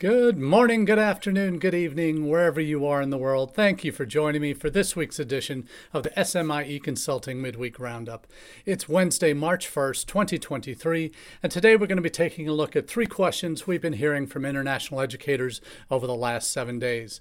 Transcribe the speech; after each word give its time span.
Good 0.00 0.38
morning, 0.38 0.86
good 0.86 0.98
afternoon, 0.98 1.58
good 1.58 1.74
evening, 1.74 2.26
wherever 2.26 2.58
you 2.58 2.86
are 2.86 3.02
in 3.02 3.10
the 3.10 3.18
world. 3.18 3.54
Thank 3.54 3.84
you 3.84 3.92
for 3.92 4.06
joining 4.06 4.40
me 4.40 4.54
for 4.54 4.70
this 4.70 4.96
week's 4.96 5.18
edition 5.18 5.68
of 5.92 6.04
the 6.04 6.10
SMIE 6.16 6.82
Consulting 6.82 7.42
Midweek 7.42 7.78
Roundup. 7.78 8.26
It's 8.64 8.88
Wednesday, 8.88 9.34
March 9.34 9.70
1st, 9.70 10.06
2023, 10.06 11.12
and 11.42 11.52
today 11.52 11.76
we're 11.76 11.86
going 11.86 11.96
to 11.96 12.02
be 12.02 12.08
taking 12.08 12.48
a 12.48 12.54
look 12.54 12.74
at 12.74 12.88
three 12.88 13.04
questions 13.04 13.66
we've 13.66 13.82
been 13.82 13.92
hearing 13.92 14.26
from 14.26 14.46
international 14.46 15.02
educators 15.02 15.60
over 15.90 16.06
the 16.06 16.14
last 16.14 16.50
seven 16.50 16.78
days. 16.78 17.20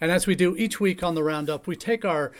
And 0.00 0.12
as 0.12 0.28
we 0.28 0.36
do 0.36 0.56
each 0.56 0.78
week 0.78 1.02
on 1.02 1.16
the 1.16 1.24
Roundup, 1.24 1.66
we 1.66 1.74
take 1.74 2.04
our 2.04 2.30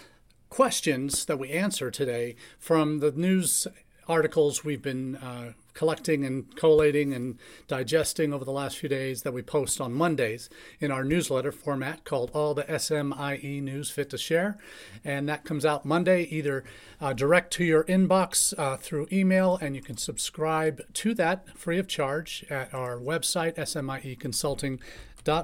questions 0.51 1.25
that 1.25 1.41
we 1.41 1.51
answer 1.51 1.91
today 1.91 2.37
from 2.61 3.01
the 3.01 3.11
news 3.11 3.67
articles 4.07 4.65
we've 4.65 4.83
been 4.83 5.17
uh, 5.17 5.55
collecting 5.81 6.27
and 6.27 6.55
collating 6.57 7.15
and 7.15 7.39
digesting 7.67 8.35
over 8.35 8.45
the 8.45 8.53
last 8.53 8.77
few 8.77 8.87
days 8.87 9.23
that 9.23 9.33
we 9.33 9.41
post 9.41 9.81
on 9.81 9.95
Mondays 9.95 10.51
in 10.79 10.91
our 10.91 11.03
newsletter 11.03 11.51
format 11.51 12.05
called 12.05 12.31
All 12.35 12.53
the 12.53 12.65
SMIE 12.65 13.63
News 13.63 13.89
Fit 13.91 14.11
to 14.11 14.19
Share. 14.19 14.59
And 15.03 15.27
that 15.31 15.47
comes 15.47 15.65
out 15.65 15.87
Monday, 15.87 16.25
either 16.25 16.65
uh, 17.01 17.15
direct 17.15 17.51
to 17.55 17.65
your 17.65 17.85
inbox 17.85 18.53
uh, 18.59 18.77
through 18.77 19.09
email, 19.11 19.59
and 19.63 19.75
you 19.75 19.81
can 19.81 19.97
subscribe 19.97 20.83
to 20.93 21.15
that 21.15 21.57
free 21.57 21.79
of 21.79 21.89
charge 21.89 22.45
at 22.51 22.75
our 22.75 22.99
website, 22.99 23.57
smieconsulting.com 23.57 24.81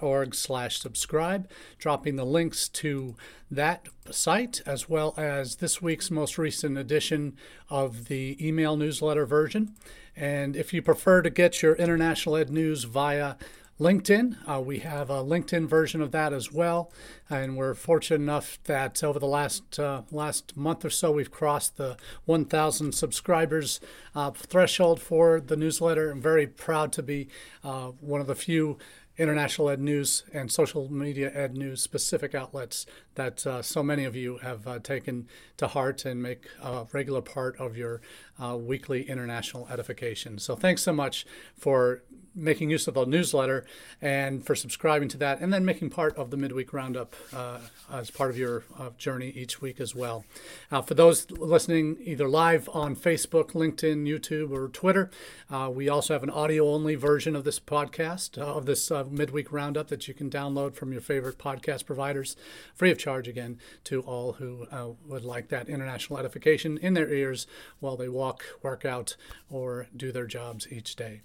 org 0.03 0.35
slash 0.35 0.79
subscribe, 0.79 1.49
dropping 1.79 2.16
the 2.16 2.25
links 2.25 2.69
to 2.69 3.15
that 3.51 3.87
site 4.11 4.61
as 4.66 4.89
well 4.89 5.15
as 5.16 5.57
this 5.57 5.83
week's 5.83 6.11
most 6.11 6.39
recent 6.39 6.79
edition 6.79 7.37
of 7.69 8.07
the 8.07 8.37
email 8.47 8.77
newsletter 8.77 9.27
version. 9.27 9.75
And 10.16 10.56
if 10.56 10.73
you 10.73 10.83
prefer 10.83 11.23
to 11.23 11.30
get 11.30 11.62
your 11.62 11.75
international 11.75 12.37
ed 12.37 12.51
news 12.51 12.84
via 12.84 13.37
LinkedIn. 13.79 14.37
Uh, 14.48 14.61
we 14.61 14.79
have 14.79 15.11
a 15.11 15.23
LinkedIn 15.23 15.69
version 15.69 16.01
of 16.01 16.11
that 16.12 16.33
as 16.33 16.51
well, 16.51 16.91
and 17.29 17.57
we're 17.57 17.74
fortunate 17.74 18.23
enough 18.23 18.59
that 18.65 19.04
over 19.04 19.18
the 19.18 19.26
last 19.26 19.79
uh, 19.79 20.02
last 20.10 20.57
month 20.57 20.85
or 20.85 20.91
so 20.91 21.10
we've 21.10 21.30
crossed 21.30 21.76
the 21.76 21.96
1,000 22.24 22.93
subscribers 22.93 23.80
uh, 24.15 24.30
threshold 24.30 25.01
for 25.01 25.41
the 25.41 25.57
newsletter. 25.57 26.10
I'm 26.10 26.23
very 26.23 26.46
proud 26.46 26.91
to 26.93 27.02
be 27.02 27.29
uh, 27.63 27.88
one 28.01 28.23
of 28.23 28.26
the 28.26 28.35
few 28.35 28.79
international 29.19 29.71
ed 29.71 29.81
news 29.81 30.25
and 30.33 30.51
social 30.51 30.93
media 30.93 31.31
ed 31.35 31.57
news 31.57 31.83
specific 31.83 32.35
outlets 32.35 32.87
that 33.15 33.47
uh, 33.47 33.63
so 33.63 33.83
many 33.83 34.05
of 34.05 34.15
you 34.15 34.39
have 34.39 34.67
uh, 34.67 34.79
taken 34.79 35.27
to 35.57 35.67
heart 35.67 36.05
and 36.05 36.23
make 36.23 36.47
a 36.63 36.87
regular 36.93 37.23
part 37.23 37.59
of 37.59 37.77
your 37.77 38.01
uh, 38.39 38.57
weekly 38.57 39.09
international 39.09 39.67
edification. 39.69 40.39
So 40.39 40.55
thanks 40.55 40.83
so 40.83 40.93
much 40.93 41.27
for 41.57 42.03
making 42.37 42.70
use 42.70 42.87
of 42.87 42.95
the 42.95 43.04
newsletter 43.06 43.65
and 44.01 44.45
for 44.45 44.54
subscribing 44.54 45.09
to 45.09 45.16
that, 45.16 45.40
and 45.40 45.52
then 45.52 45.65
making 45.65 45.90
part 45.90 46.15
of 46.16 46.30
the 46.30 46.37
midweek 46.37 46.73
roundup 46.73 47.15
uh, 47.34 47.59
as 47.90 48.10
part 48.10 48.30
of 48.30 48.38
your 48.38 48.65
uh, 48.79 48.90
journey 48.98 49.30
each 49.30 49.60
week 49.60 49.80
as 49.80 49.95
well. 49.95 50.24
Uh, 50.70 50.82
for 50.82 50.95
those 50.95 51.30
listening 51.30 51.96
either 52.01 52.29
live 52.29 52.68
on 52.73 52.95
Facebook, 52.95 53.52
LinkedIn, 53.52 54.07
YouTube, 54.07 54.51
or 54.51 54.68
Twitter, 54.68 55.10
uh, 55.51 55.70
we 55.73 55.88
also 55.88 56.12
have 56.12 56.23
an 56.23 56.30
audio 56.30 56.68
only 56.68 56.95
version 56.95 57.34
of 57.34 57.45
this 57.45 57.59
podcast, 57.59 58.38
uh, 58.38 58.45
of 58.45 58.66
this 58.66 58.90
uh, 58.90 59.04
midweek 59.10 59.51
roundup 59.51 59.88
that 59.88 60.07
you 60.07 60.14
can 60.14 60.29
download 60.29 60.74
from 60.74 60.92
your 60.92 61.01
favorite 61.01 61.38
podcast 61.38 61.87
providers, 61.87 62.37
free 62.74 62.90
of 62.90 62.98
charge 62.98 63.26
again 63.26 63.59
to 63.84 64.03
all 64.03 64.34
who 64.34 64.66
would 65.06 65.25
like 65.25 65.48
that 65.48 65.69
international 65.69 66.19
edification 66.19 66.76
in 66.78 66.94
their 66.94 67.09
ears 67.09 67.47
while 67.81 67.97
they 67.97 68.09
walk, 68.09 68.44
work 68.62 68.84
out, 68.84 69.16
or 69.48 69.87
do 69.97 70.12
their 70.12 70.26
jobs 70.26 70.66
each 70.70 70.97
day. 70.97 71.22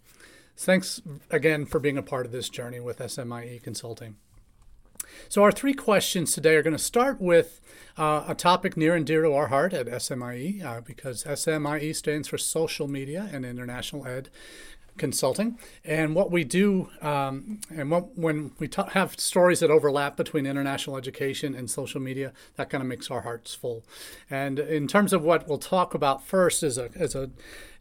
Thanks 0.56 1.02
again 1.30 1.66
for 1.66 1.80
being 1.80 1.98
a 1.98 2.04
part 2.04 2.26
of 2.26 2.32
this 2.32 2.50
journey 2.50 2.80
with 2.80 3.00
SMIE 3.00 3.62
Consulting. 3.64 4.18
So, 5.30 5.44
our 5.44 5.52
three 5.52 5.74
questions 5.74 6.34
today 6.34 6.56
are 6.56 6.64
going 6.64 6.76
to 6.76 6.80
start 6.80 7.20
with 7.20 7.60
uh, 7.98 8.26
a 8.28 8.36
topic 8.36 8.78
near 8.78 8.96
and 8.96 9.06
dear 9.06 9.24
to 9.24 9.34
our 9.34 9.48
heart 9.48 9.74
at 9.74 9.88
SMIE 9.88 10.64
uh, 10.64 10.82
because 10.82 11.24
SMIE 11.24 11.94
stands 11.96 12.28
for 12.28 12.38
Social 12.38 12.88
Media 12.88 13.30
and 13.32 13.46
International 13.46 14.06
Ed 14.06 14.30
Consulting. 14.98 15.58
And 15.84 16.16
what 16.16 16.32
we 16.32 16.44
do, 16.44 16.90
um, 17.02 17.60
and 17.70 17.90
what, 17.90 18.18
when 18.18 18.52
we 18.60 18.70
have 18.90 19.20
stories 19.20 19.62
that 19.62 19.72
overlap 19.72 20.18
between 20.18 20.46
international 20.46 20.98
education 20.98 21.56
and 21.56 21.70
social 21.70 22.02
media, 22.02 22.34
that 22.56 22.70
kind 22.70 22.82
of 22.82 22.88
makes 22.88 23.10
our 23.10 23.22
hearts 23.22 23.56
full. 23.56 23.84
And 24.30 24.60
in 24.60 24.88
terms 24.88 25.14
of 25.14 25.24
what 25.24 25.48
we'll 25.48 25.58
talk 25.58 25.94
about 25.94 26.26
first, 26.26 26.62
is 26.62 26.78
a, 26.78 26.86
is 26.96 27.16
a 27.16 27.32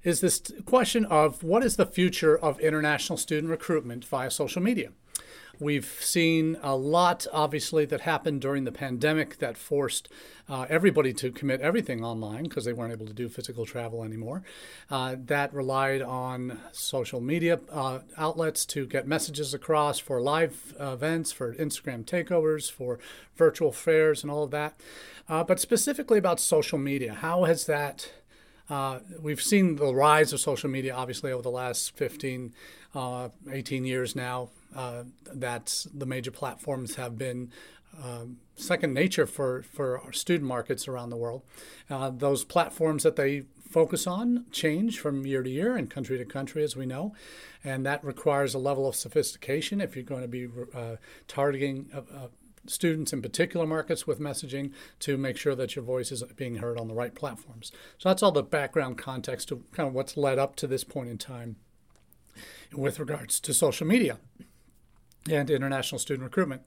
is 0.03 0.21
this 0.21 0.41
question 0.65 1.05
of 1.05 1.43
what 1.43 1.63
is 1.63 1.77
the 1.77 1.85
future 1.85 2.39
of 2.39 2.59
international 2.61 3.19
student 3.19 3.51
recruitment 3.51 4.05
via 4.05 4.31
social 4.31 4.63
media? 4.63 4.91
We've 5.61 5.99
seen 6.01 6.57
a 6.63 6.75
lot, 6.75 7.27
obviously, 7.35 7.85
that 7.85 8.01
happened 8.01 8.41
during 8.41 8.65
the 8.65 8.73
pandemic 8.73 9.41
that 9.41 9.59
forced 9.59 10.09
uh, 10.49 10.65
everybody 10.71 11.13
to 11.13 11.31
commit 11.31 11.61
everything 11.61 12.03
online 12.03 12.45
because 12.45 12.65
they 12.65 12.73
weren't 12.73 12.95
able 12.95 13.05
to 13.05 13.13
do 13.13 13.29
physical 13.29 13.67
travel 13.67 14.03
anymore. 14.03 14.43
Uh, 14.91 15.17
that 15.19 15.53
relied 15.53 16.01
on 16.01 16.59
social 16.73 17.21
media 17.21 17.61
uh, 17.71 17.99
outlets 18.17 18.65
to 18.67 18.87
get 18.87 19.07
messages 19.07 19.53
across 19.53 19.99
for 19.99 20.19
live 20.23 20.75
events, 20.81 21.31
for 21.31 21.55
Instagram 21.57 22.07
takeovers, 22.07 22.73
for 22.73 22.99
virtual 23.37 23.71
fairs, 23.71 24.23
and 24.23 24.31
all 24.31 24.45
of 24.45 24.51
that. 24.51 24.81
Uh, 25.29 25.45
but 25.45 25.61
specifically 25.61 26.17
about 26.17 26.41
social 26.41 26.79
media, 26.79 27.13
how 27.13 27.45
has 27.45 27.67
that 27.67 28.13
uh, 28.71 29.01
we've 29.21 29.43
seen 29.43 29.77
the 29.77 29.93
rise 29.93 30.33
of 30.33 30.41
social 30.41 30.71
media, 30.71 30.95
obviously, 30.95 31.33
over 31.33 31.43
the 31.43 31.51
last 31.51 31.97
15, 31.97 32.55
uh, 32.95 33.29
18 33.51 33.85
years 33.85 34.17
now. 34.17 34.51
Uh, 34.75 35.03
that 35.35 35.85
the 35.93 36.07
major 36.07 36.31
platforms 36.31 36.95
have 36.95 37.19
been 37.19 37.51
um, 38.05 38.37
second 38.55 38.95
nature 38.95 39.27
for, 39.27 39.65
for 39.65 39.99
our 39.99 40.13
student 40.13 40.47
markets 40.47 40.87
around 40.87 41.11
the 41.11 41.17
world. 41.17 41.43
Uh, 41.89 42.11
those 42.11 42.45
platforms 42.45 43.03
that 43.03 43.17
they 43.17 43.43
focus 43.69 44.07
on 44.07 44.45
change 44.53 45.01
from 45.01 45.27
year 45.27 45.43
to 45.43 45.51
year 45.51 45.77
and 45.77 45.91
country 45.91 46.19
to 46.19 46.25
country, 46.25 46.63
as 46.63 46.77
we 46.77 46.87
know, 46.87 47.13
and 47.65 47.85
that 47.85 48.05
requires 48.05 48.55
a 48.55 48.59
level 48.59 48.87
of 48.87 48.95
sophistication 48.95 49.81
if 49.81 49.97
you're 49.97 50.05
going 50.05 50.23
to 50.23 50.29
be 50.29 50.49
uh, 50.75 50.97
targeting 51.27 51.89
students 52.67 53.13
in 53.13 53.23
particular 53.23 53.67
markets 53.67 54.07
with 54.07 54.21
messaging 54.21 54.73
to 55.01 55.17
make 55.17 55.37
sure 55.37 55.55
that 55.55 55.75
your 55.75 55.85
voice 55.85 56.13
is 56.13 56.23
being 56.37 56.57
heard 56.57 56.79
on 56.79 56.89
the 56.89 56.95
right 56.95 57.15
platforms. 57.15 57.73
So 57.99 58.09
that's 58.09 58.23
all 58.23 58.33
the 58.33 58.43
background 58.43 58.99
context 58.99 59.49
to 59.49 59.65
kind 59.73 59.89
of 59.89 59.95
what's 59.95 60.17
led 60.17 60.39
up 60.39 60.57
to 60.57 60.67
this 60.67 60.85
point 60.85 61.09
in 61.09 61.19
time 61.19 61.57
with 62.73 62.99
regards 62.99 63.41
to 63.41 63.55
social 63.55 63.87
media 63.87 64.19
and 65.29 65.51
international 65.51 65.99
student 65.99 66.25
recruitment. 66.25 66.63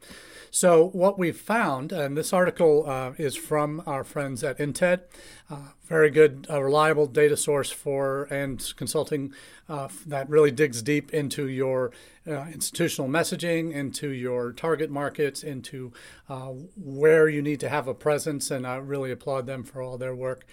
So, 0.51 0.89
what 0.89 1.17
we've 1.17 1.39
found, 1.39 1.91
and 1.91 2.15
this 2.15 2.31
article 2.31 2.87
uh, 2.87 3.13
is 3.17 3.35
from 3.35 3.81
our 3.87 4.03
friends 4.03 4.43
at 4.43 4.59
INTED, 4.59 5.01
uh, 5.49 5.69
very 5.85 6.09
good, 6.09 6.47
uh, 6.49 6.61
reliable 6.61 7.07
data 7.07 7.35
source 7.35 7.69
for 7.69 8.23
and 8.25 8.73
consulting 8.77 9.33
uh, 9.69 9.87
that 10.05 10.29
really 10.29 10.51
digs 10.51 10.81
deep 10.81 11.13
into 11.13 11.47
your 11.47 11.91
uh, 12.27 12.45
institutional 12.53 13.09
messaging, 13.09 13.73
into 13.73 14.09
your 14.09 14.53
target 14.53 14.89
markets, 14.89 15.43
into 15.43 15.91
uh, 16.29 16.51
where 16.77 17.27
you 17.27 17.41
need 17.41 17.59
to 17.59 17.69
have 17.69 17.87
a 17.87 17.93
presence, 17.93 18.49
and 18.49 18.65
I 18.65 18.75
really 18.77 19.11
applaud 19.11 19.45
them 19.45 19.63
for 19.63 19.81
all 19.81 19.97
their 19.97 20.15
work. 20.15 20.45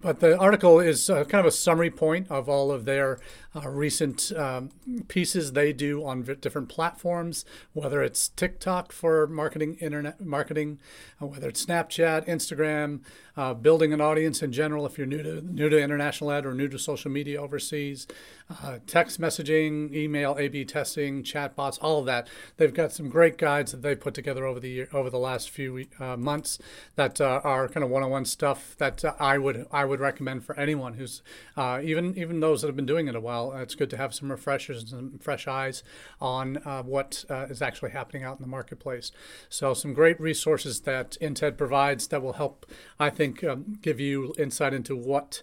but 0.00 0.18
the 0.18 0.36
article 0.36 0.80
is 0.80 1.06
kind 1.06 1.34
of 1.34 1.46
a 1.46 1.52
summary 1.52 1.90
point 1.90 2.28
of 2.30 2.48
all 2.48 2.72
of 2.72 2.84
their 2.84 3.20
recent 3.66 4.32
um, 4.36 4.70
pieces 5.08 5.52
they 5.52 5.72
do 5.72 6.04
on 6.04 6.22
different 6.40 6.68
platforms, 6.68 7.44
whether 7.72 8.02
it's 8.02 8.28
TikTok 8.28 8.92
for 8.92 9.26
marketing, 9.26 9.76
internet 9.80 10.20
marketing, 10.20 10.78
uh, 11.20 11.26
whether 11.26 11.48
it's 11.48 11.64
Snapchat, 11.64 12.26
Instagram, 12.26 13.00
uh, 13.36 13.54
building 13.54 13.92
an 13.92 14.00
audience 14.00 14.42
in 14.42 14.52
general. 14.58 14.84
If 14.86 14.98
you're 14.98 15.06
new 15.06 15.22
to 15.22 15.40
new 15.40 15.68
to 15.68 15.80
international 15.80 16.32
ed 16.32 16.44
or 16.44 16.52
new 16.52 16.68
to 16.68 16.78
social 16.80 17.12
media 17.12 17.40
overseas, 17.40 18.08
uh, 18.50 18.78
text 18.86 19.20
messaging, 19.20 19.94
email, 19.94 20.36
A/B 20.36 20.64
testing, 20.64 21.22
chatbots, 21.22 21.78
all 21.80 22.00
of 22.00 22.06
that. 22.06 22.28
They've 22.56 22.74
got 22.74 22.90
some 22.92 23.08
great 23.08 23.38
guides 23.38 23.70
that 23.70 23.82
they 23.82 23.94
put 23.94 24.14
together 24.14 24.44
over 24.44 24.58
the 24.58 24.70
year, 24.70 24.88
over 24.92 25.10
the 25.10 25.18
last 25.18 25.50
few 25.50 25.86
uh, 26.00 26.16
months 26.16 26.58
that 26.96 27.20
uh, 27.20 27.40
are 27.44 27.68
kind 27.68 27.84
of 27.84 27.90
one-on-one 27.90 28.24
stuff 28.24 28.74
that 28.78 29.04
uh, 29.04 29.14
I 29.20 29.38
would 29.38 29.66
I 29.70 29.84
would 29.84 30.00
recommend 30.00 30.44
for 30.44 30.58
anyone 30.58 30.94
who's 30.94 31.22
even 31.56 32.18
even 32.18 32.40
those 32.40 32.62
that 32.62 32.68
have 32.68 32.76
been 32.76 32.86
doing 32.86 33.06
it 33.06 33.14
a 33.14 33.20
while. 33.20 33.52
it's 33.52 33.76
good 33.76 33.90
to 33.90 33.96
have 33.96 34.12
some 34.12 34.30
refreshers 34.30 34.80
and 34.80 34.88
some 34.90 35.18
fresh 35.20 35.46
eyes 35.46 35.84
on 36.20 36.56
what 36.84 37.24
is 37.50 37.62
actually 37.62 37.92
happening 37.92 38.24
out 38.24 38.38
in 38.38 38.42
the 38.42 38.48
marketplace. 38.58 39.12
So, 39.48 39.74
some 39.74 39.94
great 39.94 40.20
resources 40.20 40.80
that 40.80 41.16
INTED 41.20 41.56
provides 41.56 42.08
that 42.08 42.22
will 42.22 42.34
help, 42.34 42.66
I 42.98 43.10
think, 43.10 43.44
um, 43.44 43.78
give 43.82 44.00
you 44.00 44.34
insight 44.38 44.72
into 44.72 44.96
what 44.96 45.42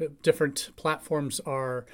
uh, 0.00 0.06
different 0.22 0.70
platforms 0.76 1.40
are 1.46 1.86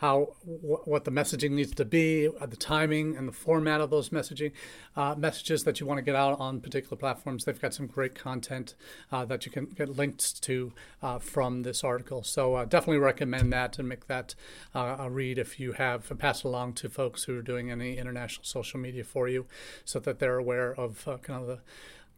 how 0.00 0.36
wh- 0.44 0.86
what 0.86 1.04
the 1.04 1.10
messaging 1.10 1.50
needs 1.52 1.74
to 1.74 1.84
be, 1.84 2.28
uh, 2.40 2.46
the 2.46 2.56
timing 2.56 3.16
and 3.16 3.26
the 3.26 3.32
format 3.32 3.80
of 3.80 3.90
those 3.90 4.10
messaging 4.10 4.52
uh, 4.96 5.14
messages 5.16 5.64
that 5.64 5.80
you 5.80 5.86
want 5.86 5.98
to 5.98 6.02
get 6.02 6.14
out 6.14 6.38
on 6.38 6.60
particular 6.60 6.96
platforms. 6.96 7.44
They've 7.44 7.60
got 7.60 7.74
some 7.74 7.86
great 7.86 8.14
content 8.14 8.74
uh, 9.10 9.24
that 9.24 9.44
you 9.44 9.52
can 9.52 9.66
get 9.66 9.96
links 9.96 10.32
to 10.32 10.72
uh, 11.02 11.18
from 11.18 11.62
this 11.62 11.82
article. 11.82 12.22
So 12.22 12.54
uh, 12.54 12.64
definitely 12.64 12.98
recommend 12.98 13.52
that 13.52 13.78
and 13.78 13.88
make 13.88 14.06
that 14.06 14.34
a 14.74 15.10
read 15.10 15.38
if 15.38 15.58
you 15.58 15.72
have 15.72 16.08
pass 16.18 16.40
it 16.40 16.44
along 16.44 16.74
to 16.74 16.88
folks 16.88 17.24
who 17.24 17.36
are 17.36 17.42
doing 17.42 17.70
any 17.70 17.98
international 17.98 18.44
social 18.44 18.78
media 18.80 19.04
for 19.04 19.28
you, 19.28 19.46
so 19.84 19.98
that 20.00 20.18
they're 20.18 20.38
aware 20.38 20.72
of 20.74 21.04
kind 21.22 21.42
of 21.42 21.46
the 21.46 21.58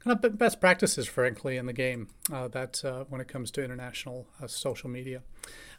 kind 0.03 0.25
of 0.25 0.39
best 0.39 0.61
practices, 0.61 1.07
frankly, 1.07 1.57
in 1.57 1.67
the 1.67 1.73
game 1.73 2.09
that 2.29 2.83
when 3.09 3.21
it 3.21 3.29
comes 3.29 3.51
to 3.53 3.65
international 3.65 4.27
social 4.47 4.89
media. 4.91 5.23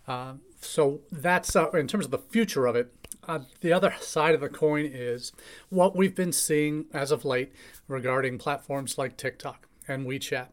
Uh, 0.08 0.34
so 0.60 1.02
that's 1.12 1.56
uh, 1.56 1.70
in 1.72 1.88
terms 1.88 2.06
of 2.06 2.12
the 2.12 2.18
future 2.18 2.66
of 2.66 2.76
it. 2.76 2.94
Uh, 3.28 3.40
the 3.62 3.72
other 3.72 3.94
side 4.00 4.34
of 4.34 4.42
the 4.42 4.50
coin 4.50 4.86
is 4.86 5.32
what 5.70 5.96
we've 5.96 6.16
been 6.16 6.32
seeing 6.32 6.86
as 6.94 7.12
of 7.12 7.24
late 7.24 7.52
regarding 7.88 8.38
platforms 8.38 8.98
like 8.98 9.16
TikTok 9.16 9.68
and 9.88 10.08
WeChat. 10.08 10.48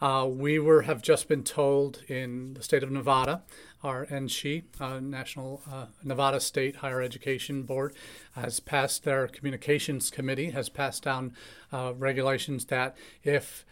Uh, 0.00 0.26
we 0.26 0.58
were 0.58 0.82
have 0.82 1.02
just 1.02 1.28
been 1.28 1.44
told 1.44 2.02
in 2.08 2.54
the 2.54 2.62
state 2.62 2.82
of 2.82 2.90
Nevada, 2.90 3.42
our 3.82 4.06
NSHE, 4.06 4.64
uh, 4.80 5.00
National 5.00 5.62
uh, 5.70 5.86
Nevada 6.04 6.40
State 6.40 6.76
Higher 6.76 7.02
Education 7.02 7.62
Board, 7.62 7.94
has 8.34 8.60
passed 8.60 9.04
their 9.04 9.26
communications 9.28 10.10
committee 10.10 10.50
has 10.50 10.68
passed 10.68 11.02
down 11.02 11.34
regulations 11.72 12.66
that 12.66 12.96
if 13.24 13.64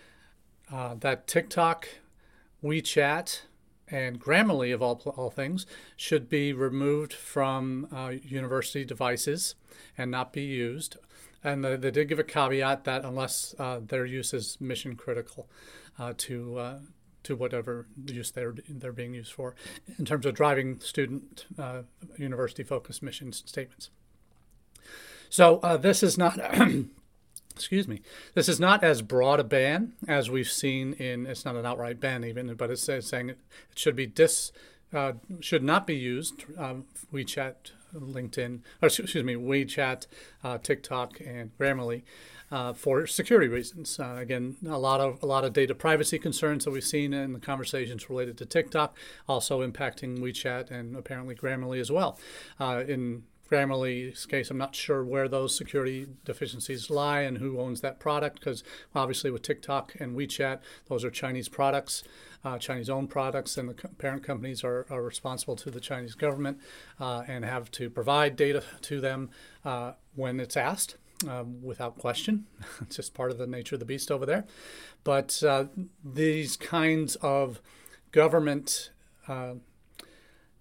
that 0.70 1.26
TikTok, 1.26 1.88
WeChat, 2.62 3.42
and 3.90 4.20
Grammarly, 4.20 4.72
of 4.72 4.82
all, 4.82 5.02
all 5.16 5.30
things, 5.30 5.66
should 5.96 6.28
be 6.28 6.52
removed 6.52 7.12
from 7.12 7.88
uh, 7.92 8.12
university 8.22 8.84
devices 8.84 9.54
and 9.98 10.10
not 10.10 10.32
be 10.32 10.42
used. 10.42 10.96
And 11.42 11.64
they, 11.64 11.76
they 11.76 11.90
did 11.90 12.08
give 12.08 12.18
a 12.18 12.24
caveat 12.24 12.84
that 12.84 13.04
unless 13.04 13.54
uh, 13.58 13.80
their 13.84 14.04
use 14.04 14.32
is 14.32 14.58
mission 14.60 14.94
critical 14.94 15.48
uh, 15.98 16.14
to 16.18 16.58
uh, 16.58 16.78
to 17.22 17.36
whatever 17.36 17.86
use 18.06 18.30
they're 18.30 18.54
they're 18.68 18.92
being 18.92 19.14
used 19.14 19.32
for, 19.32 19.54
in 19.98 20.04
terms 20.04 20.26
of 20.26 20.34
driving 20.34 20.80
student 20.80 21.46
uh, 21.58 21.82
university 22.16 22.62
focused 22.62 23.02
mission 23.02 23.32
statements. 23.32 23.90
So 25.28 25.58
uh, 25.62 25.76
this 25.76 26.02
is 26.02 26.18
not 26.18 26.38
excuse 27.54 27.86
me, 27.86 28.00
this 28.34 28.48
is 28.48 28.58
not 28.58 28.82
as 28.82 29.02
broad 29.02 29.38
a 29.38 29.44
ban 29.44 29.92
as 30.08 30.30
we've 30.30 30.50
seen 30.50 30.94
in. 30.94 31.26
It's 31.26 31.44
not 31.44 31.56
an 31.56 31.66
outright 31.66 32.00
ban 32.00 32.24
even, 32.24 32.54
but 32.54 32.70
it's 32.70 32.88
saying 33.00 33.30
it 33.30 33.38
should 33.74 33.96
be 33.96 34.06
dis 34.06 34.52
uh, 34.92 35.12
should 35.40 35.62
not 35.62 35.86
be 35.86 35.94
used. 35.94 36.44
Um, 36.58 36.86
WeChat, 37.12 37.72
LinkedIn, 37.94 38.60
or 38.82 38.86
excuse 38.86 39.14
me, 39.24 39.34
WeChat, 39.34 40.06
uh, 40.44 40.58
TikTok, 40.58 41.20
and 41.20 41.56
Grammarly. 41.58 42.02
Uh, 42.52 42.72
for 42.72 43.06
security 43.06 43.46
reasons. 43.46 44.00
Uh, 44.00 44.16
again, 44.18 44.56
a 44.68 44.76
lot 44.76 45.00
of 45.00 45.22
a 45.22 45.26
lot 45.26 45.44
of 45.44 45.52
data 45.52 45.72
privacy 45.72 46.18
concerns 46.18 46.64
that 46.64 46.72
we've 46.72 46.82
seen 46.82 47.14
in 47.14 47.32
the 47.32 47.38
conversations 47.38 48.10
related 48.10 48.36
to 48.36 48.44
TikTok, 48.44 48.96
also 49.28 49.64
impacting 49.64 50.18
WeChat 50.18 50.68
and 50.68 50.96
apparently 50.96 51.36
Grammarly 51.36 51.80
as 51.80 51.92
well. 51.92 52.18
Uh, 52.58 52.82
in 52.88 53.22
Grammarly's 53.50 54.26
case, 54.26 54.50
I'm 54.50 54.58
not 54.58 54.76
sure 54.76 55.04
where 55.04 55.28
those 55.28 55.56
security 55.56 56.06
deficiencies 56.24 56.88
lie 56.88 57.22
and 57.22 57.38
who 57.38 57.58
owns 57.58 57.80
that 57.80 57.98
product 57.98 58.38
because 58.38 58.62
obviously 58.94 59.30
with 59.30 59.42
TikTok 59.42 59.96
and 59.98 60.16
WeChat, 60.16 60.60
those 60.86 61.04
are 61.04 61.10
Chinese 61.10 61.48
products, 61.48 62.04
uh, 62.44 62.58
Chinese 62.58 62.88
owned 62.88 63.10
products, 63.10 63.58
and 63.58 63.68
the 63.68 63.74
parent 63.74 64.22
companies 64.22 64.62
are, 64.62 64.86
are, 64.88 65.02
responsible 65.02 65.56
to 65.56 65.70
the 65.70 65.80
Chinese 65.80 66.14
government 66.14 66.58
uh, 67.00 67.24
and 67.26 67.44
have 67.44 67.70
to 67.72 67.90
provide 67.90 68.36
data 68.36 68.62
to 68.82 69.00
them 69.00 69.30
uh, 69.64 69.92
when 70.14 70.38
it's 70.38 70.56
asked. 70.56 70.96
Um, 71.28 71.62
without 71.62 71.98
question, 71.98 72.46
it's 72.80 72.96
just 72.96 73.12
part 73.12 73.30
of 73.30 73.36
the 73.36 73.46
nature 73.46 73.74
of 73.74 73.80
the 73.80 73.84
beast 73.84 74.10
over 74.10 74.24
there. 74.24 74.46
But 75.04 75.42
uh, 75.42 75.64
these 76.02 76.56
kinds 76.56 77.16
of 77.16 77.60
government 78.10 78.90
uh, 79.28 79.54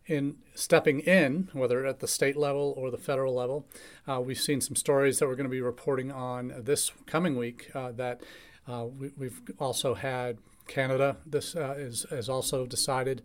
in 0.09 0.35
stepping 0.55 0.99
in, 1.01 1.49
whether 1.53 1.85
at 1.85 1.99
the 1.99 2.07
state 2.07 2.35
level 2.35 2.73
or 2.75 2.89
the 2.89 2.97
federal 2.97 3.33
level. 3.33 3.65
Uh, 4.07 4.19
we've 4.19 4.39
seen 4.39 4.59
some 4.59 4.75
stories 4.75 5.19
that 5.19 5.27
we're 5.27 5.35
going 5.35 5.45
to 5.45 5.49
be 5.49 5.61
reporting 5.61 6.11
on 6.11 6.53
this 6.57 6.91
coming 7.05 7.37
week 7.37 7.69
uh, 7.75 7.91
that 7.91 8.21
uh, 8.67 8.85
we, 8.85 9.27
have 9.27 9.41
also 9.59 9.93
had 9.93 10.37
Canada. 10.67 11.17
This 11.25 11.55
uh, 11.55 11.75
is 11.77 12.05
has 12.09 12.27
also 12.29 12.65
decided 12.65 13.21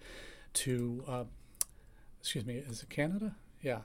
to, 0.54 1.04
uh, 1.08 1.24
excuse 2.20 2.44
me, 2.44 2.56
is 2.56 2.82
it 2.82 2.90
Canada? 2.90 3.34
Yeah, 3.62 3.80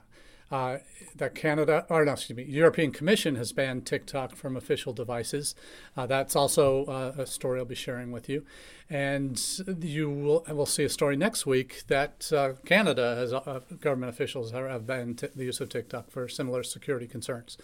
uh, 0.50 0.78
that 1.14 1.34
Canada, 1.34 1.86
or 1.88 2.04
no, 2.04 2.12
excuse 2.12 2.36
me, 2.36 2.44
European 2.44 2.90
Commission 2.90 3.36
has 3.36 3.52
banned 3.52 3.86
TikTok 3.86 4.34
from 4.34 4.56
official 4.56 4.92
devices. 4.92 5.54
Uh, 5.96 6.06
that's 6.06 6.34
also 6.34 6.84
uh, 6.86 7.12
a 7.18 7.26
story 7.26 7.60
I'll 7.60 7.64
be 7.64 7.74
sharing 7.74 8.10
with 8.10 8.28
you. 8.28 8.44
And 8.88 9.40
you 9.80 10.10
will, 10.10 10.44
will 10.48 10.66
see 10.66 10.84
a 10.84 10.88
story 10.88 11.16
next 11.16 11.46
week 11.46 11.84
that 11.86 12.32
uh, 12.32 12.54
Canada 12.64 13.14
has, 13.14 13.32
uh, 13.32 13.60
government 13.80 14.10
officials 14.10 14.50
have 14.50 14.86
banned 14.86 15.18
t- 15.18 15.28
the 15.34 15.44
use 15.44 15.60
of 15.60 15.68
TikTok 15.68 16.10
for 16.10 16.28
similar 16.28 16.64
security 16.64 17.06
concerns. 17.06 17.56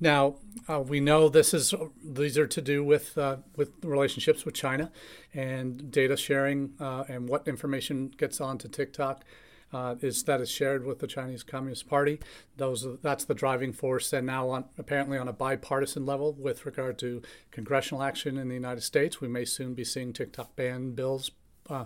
Now 0.00 0.36
uh, 0.68 0.80
we 0.80 1.00
know 1.00 1.28
this 1.28 1.52
is 1.52 1.74
these 2.04 2.38
are 2.38 2.46
to 2.46 2.60
do 2.60 2.84
with 2.84 3.18
uh, 3.18 3.38
with 3.56 3.72
relationships 3.82 4.44
with 4.44 4.54
China 4.54 4.92
and 5.34 5.90
data 5.90 6.16
sharing 6.16 6.74
uh, 6.78 7.04
and 7.08 7.28
what 7.28 7.48
information 7.48 8.12
gets 8.16 8.40
onto 8.40 8.68
TikTok 8.68 9.24
uh, 9.72 9.94
is 10.00 10.22
that 10.24 10.40
is 10.40 10.50
shared 10.50 10.84
with 10.84 10.98
the 10.98 11.06
Chinese 11.06 11.42
Communist 11.42 11.88
Party. 11.88 12.20
Those 12.56 12.86
that's 13.02 13.24
the 13.24 13.34
driving 13.34 13.72
force, 13.72 14.12
and 14.12 14.26
now 14.26 14.48
on, 14.48 14.64
apparently 14.78 15.18
on 15.18 15.28
a 15.28 15.32
bipartisan 15.32 16.06
level 16.06 16.32
with 16.32 16.66
regard 16.66 16.98
to 17.00 17.22
congressional 17.50 18.02
action 18.02 18.38
in 18.38 18.48
the 18.48 18.54
United 18.54 18.82
States, 18.82 19.20
we 19.20 19.28
may 19.28 19.44
soon 19.44 19.74
be 19.74 19.84
seeing 19.84 20.12
TikTok 20.12 20.56
ban 20.56 20.92
bills 20.92 21.30
uh, 21.68 21.84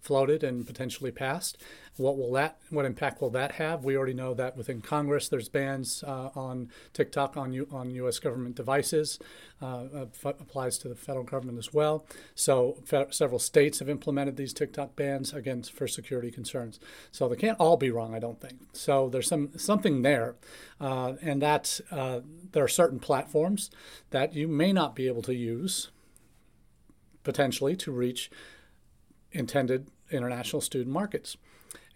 floated 0.00 0.42
and 0.42 0.66
potentially 0.66 1.10
passed. 1.10 1.58
What 1.96 2.16
will 2.16 2.32
that? 2.32 2.56
What 2.70 2.86
impact 2.86 3.20
will 3.20 3.28
that 3.30 3.52
have? 3.52 3.84
We 3.84 3.96
already 3.96 4.14
know 4.14 4.32
that 4.32 4.56
within 4.56 4.80
Congress, 4.80 5.28
there's 5.28 5.50
bans 5.50 6.02
uh, 6.06 6.30
on 6.34 6.70
TikTok 6.94 7.36
on 7.36 7.52
U, 7.52 7.68
on 7.70 7.90
U.S. 7.90 8.18
government 8.18 8.56
devices. 8.56 9.18
Uh, 9.60 10.06
f- 10.24 10.24
applies 10.24 10.78
to 10.78 10.88
the 10.88 10.94
federal 10.94 11.24
government 11.24 11.58
as 11.58 11.74
well. 11.74 12.06
So 12.34 12.78
fe- 12.86 13.08
several 13.10 13.38
states 13.38 13.80
have 13.80 13.90
implemented 13.90 14.38
these 14.38 14.54
TikTok 14.54 14.96
bans 14.96 15.34
again 15.34 15.62
for 15.64 15.86
security 15.86 16.30
concerns. 16.30 16.80
So 17.12 17.28
they 17.28 17.36
can't 17.36 17.60
all 17.60 17.76
be 17.76 17.90
wrong, 17.90 18.14
I 18.14 18.20
don't 18.20 18.40
think. 18.40 18.60
So 18.72 19.10
there's 19.10 19.28
some 19.28 19.50
something 19.58 20.00
there, 20.00 20.36
uh, 20.80 21.14
and 21.20 21.42
that 21.42 21.78
uh, 21.90 22.20
there 22.52 22.64
are 22.64 22.68
certain 22.68 23.00
platforms 23.00 23.70
that 24.10 24.34
you 24.34 24.48
may 24.48 24.72
not 24.72 24.94
be 24.94 25.06
able 25.06 25.22
to 25.22 25.34
use 25.34 25.90
potentially 27.22 27.76
to 27.76 27.92
reach 27.92 28.30
intended 29.32 29.88
international 30.10 30.60
student 30.60 30.92
markets. 30.92 31.36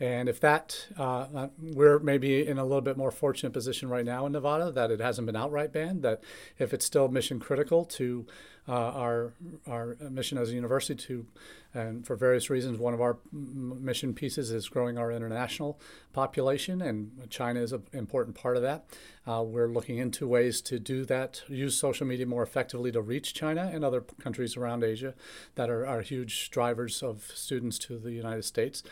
And 0.01 0.29
if 0.29 0.41
that, 0.41 0.89
uh, 0.99 1.27
uh, 1.35 1.49
we're 1.61 1.99
maybe 2.01 2.47
in 2.47 2.59
a 2.59 2.65
little 2.65 2.81
bit 2.81 2.97
more 2.97 3.13
fortunate 3.13 3.53
position 3.53 3.89
right 3.89 4.05
now 4.05 4.27
in 4.27 4.33
Nevada 4.33 4.73
that 4.73 4.91
it 4.91 5.01
hasn't 5.01 5.27
been 5.27 5.37
outright 5.37 5.73
banned, 5.73 6.03
that 6.03 6.23
if 6.59 6.75
it's 6.75 6.85
still 6.85 7.09
mission 7.09 7.39
critical 7.39 7.85
to 7.85 8.27
uh, 8.69 8.73
our, 8.73 9.33
our 9.69 9.97
mission 10.11 10.37
as 10.37 10.51
a 10.51 10.55
university 10.55 11.01
to 11.07 11.27
and 11.75 12.07
for 12.07 12.15
various 12.15 12.49
reasons, 12.49 12.79
one 12.79 12.95
of 12.95 13.01
our 13.01 13.19
mission 13.33 14.15
pieces 14.15 14.51
is 14.51 14.69
growing 14.69 14.97
our 14.97 15.11
international 15.11 15.81
population, 16.13 16.81
and 16.81 17.29
China 17.29 17.61
is 17.61 17.73
an 17.73 17.83
important 17.93 18.37
part 18.37 18.57
of 18.57 18.63
that. 18.63 18.87
Uh, 19.27 19.43
we're 19.43 19.69
looking 19.69 19.99
into 19.99 20.29
ways 20.29 20.61
to 20.61 20.79
do 20.79 21.05
that, 21.07 21.43
use 21.49 21.77
social 21.77 22.07
media 22.07 22.27
more 22.27 22.43
effectively 22.43 22.93
to 22.93 23.01
reach 23.01 23.35
China 23.35 23.71
and 23.73 23.85
other 23.85 24.03
countries 24.21 24.57
around 24.57 24.85
Asia 24.85 25.15
that 25.55 25.71
are, 25.71 25.87
are 25.87 26.03
huge 26.03 26.51
drivers 26.51 27.03
of 27.03 27.33
students 27.35 27.79
to 27.79 27.99
the 27.99 28.13
United 28.13 28.45
States. 28.45 28.83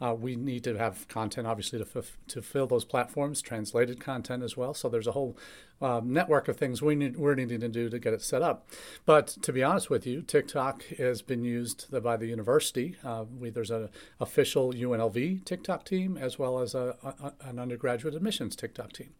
Uh, 0.00 0.14
we 0.14 0.36
need 0.36 0.64
to 0.64 0.78
have 0.78 1.06
content, 1.08 1.46
obviously, 1.46 1.78
to, 1.78 1.86
f- 1.98 2.16
to 2.28 2.40
fill 2.40 2.66
those 2.66 2.84
platforms, 2.84 3.42
translated 3.42 4.00
content 4.00 4.42
as 4.42 4.56
well. 4.56 4.72
So 4.72 4.88
there's 4.88 5.08
a 5.08 5.12
whole 5.12 5.36
um, 5.82 6.12
network 6.12 6.46
of 6.46 6.56
things 6.56 6.80
we 6.80 6.94
need, 6.94 7.16
we're 7.16 7.34
needing 7.34 7.60
to 7.60 7.68
do 7.68 7.88
to 7.88 7.98
get 7.98 8.14
it 8.14 8.22
set 8.22 8.42
up. 8.42 8.68
But 9.04 9.28
to 9.42 9.52
be 9.52 9.62
honest 9.62 9.90
with 9.90 10.06
you, 10.06 10.22
TikTok 10.22 10.84
has 10.98 11.20
been 11.20 11.42
used 11.42 11.86
by 12.02 12.16
the 12.16 12.29
university. 12.30 12.96
Uh, 13.04 13.24
we, 13.38 13.50
there's 13.50 13.70
an 13.70 13.88
official 14.20 14.72
UNLV 14.72 15.44
TikTok 15.44 15.84
team 15.84 16.16
as 16.16 16.38
well 16.38 16.60
as 16.60 16.74
a, 16.74 16.96
a, 17.02 17.32
an 17.42 17.58
undergraduate 17.58 18.14
admissions 18.14 18.56
TikTok 18.56 18.92
team. 18.92 19.10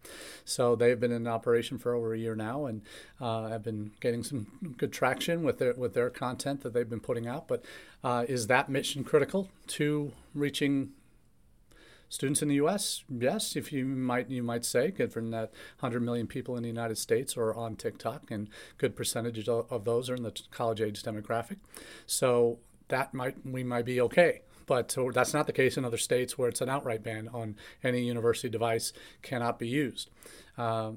So 0.44 0.74
they've 0.76 0.98
been 0.98 1.12
in 1.12 1.26
operation 1.26 1.78
for 1.78 1.94
over 1.94 2.14
a 2.14 2.18
year 2.18 2.34
now 2.34 2.66
and 2.66 2.82
uh, 3.20 3.48
have 3.48 3.62
been 3.62 3.92
getting 4.00 4.22
some 4.22 4.74
good 4.78 4.92
traction 4.92 5.42
with 5.42 5.58
their 5.58 5.74
with 5.74 5.94
their 5.94 6.10
content 6.10 6.62
that 6.62 6.72
they've 6.72 6.88
been 6.88 7.00
putting 7.00 7.26
out. 7.26 7.48
But 7.48 7.64
uh, 8.02 8.24
is 8.28 8.46
that 8.46 8.68
mission 8.68 9.04
critical 9.04 9.48
to 9.68 10.12
reaching 10.34 10.92
students 12.10 12.42
in 12.42 12.48
the 12.48 12.56
U.S. 12.56 13.04
Yes, 13.08 13.56
if 13.56 13.72
you 13.72 13.86
might 13.86 14.28
you 14.28 14.42
might 14.42 14.66
say, 14.66 14.90
given 14.90 15.30
that 15.30 15.52
100 15.78 16.00
million 16.00 16.26
people 16.26 16.56
in 16.56 16.62
the 16.62 16.68
United 16.68 16.98
States 16.98 17.36
are 17.36 17.54
on 17.54 17.76
TikTok, 17.76 18.30
and 18.30 18.48
good 18.76 18.94
percentage 18.94 19.48
of 19.48 19.84
those 19.84 20.10
are 20.10 20.16
in 20.16 20.24
the 20.24 20.38
college 20.50 20.82
age 20.82 21.02
demographic, 21.02 21.56
so 22.06 22.58
that 22.90 23.14
might 23.14 23.36
we 23.44 23.64
might 23.64 23.84
be 23.84 24.00
okay. 24.00 24.42
but 24.66 24.96
that's 25.14 25.34
not 25.34 25.46
the 25.46 25.52
case 25.52 25.76
in 25.76 25.84
other 25.84 25.98
states 25.98 26.38
where 26.38 26.48
it's 26.48 26.60
an 26.60 26.68
outright 26.68 27.02
ban 27.02 27.28
on 27.32 27.56
any 27.82 28.02
university 28.04 28.48
device 28.48 28.92
cannot 29.22 29.58
be 29.58 29.66
used. 29.66 30.10
Uh, 30.56 30.92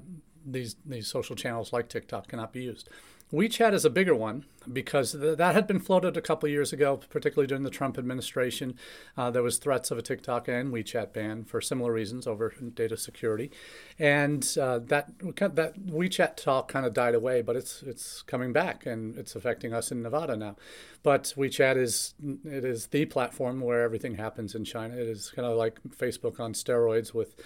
these 0.46 0.76
these 0.86 1.08
social 1.08 1.34
channels 1.34 1.72
like 1.72 1.88
TikTok 1.88 2.28
cannot 2.28 2.52
be 2.52 2.62
used. 2.62 2.88
WeChat 3.32 3.72
is 3.72 3.84
a 3.84 3.90
bigger 3.90 4.14
one 4.14 4.44
because 4.72 5.12
th- 5.12 5.38
that 5.38 5.54
had 5.54 5.66
been 5.66 5.80
floated 5.80 6.16
a 6.16 6.20
couple 6.20 6.48
years 6.48 6.72
ago, 6.72 7.00
particularly 7.08 7.48
during 7.48 7.64
the 7.64 7.70
Trump 7.70 7.98
administration. 7.98 8.76
Uh, 9.16 9.30
there 9.30 9.42
was 9.42 9.58
threats 9.58 9.90
of 9.90 9.98
a 9.98 10.02
TikTok 10.02 10.46
and 10.46 10.72
WeChat 10.72 11.12
ban 11.12 11.42
for 11.44 11.60
similar 11.60 11.92
reasons 11.92 12.26
over 12.28 12.52
data 12.74 12.96
security, 12.96 13.50
and 13.98 14.56
uh, 14.60 14.78
that 14.78 15.10
that 15.20 15.86
WeChat 15.86 16.36
talk 16.36 16.68
kind 16.68 16.86
of 16.86 16.94
died 16.94 17.14
away, 17.16 17.42
but 17.42 17.56
it's 17.56 17.82
it's 17.82 18.22
coming 18.22 18.52
back 18.52 18.86
and 18.86 19.18
it's 19.18 19.34
affecting 19.34 19.72
us 19.72 19.90
in 19.90 20.02
Nevada 20.02 20.36
now. 20.36 20.54
But 21.04 21.34
WeChat 21.36 21.76
is 21.76 22.14
it 22.46 22.64
is 22.64 22.86
the 22.86 23.04
platform 23.04 23.60
where 23.60 23.82
everything 23.82 24.14
happens 24.14 24.54
in 24.54 24.64
China. 24.64 24.94
It 24.94 25.06
is 25.06 25.30
kind 25.36 25.46
of 25.46 25.58
like 25.58 25.78
Facebook 25.90 26.40
on 26.40 26.54
steroids 26.54 27.12
with 27.12 27.36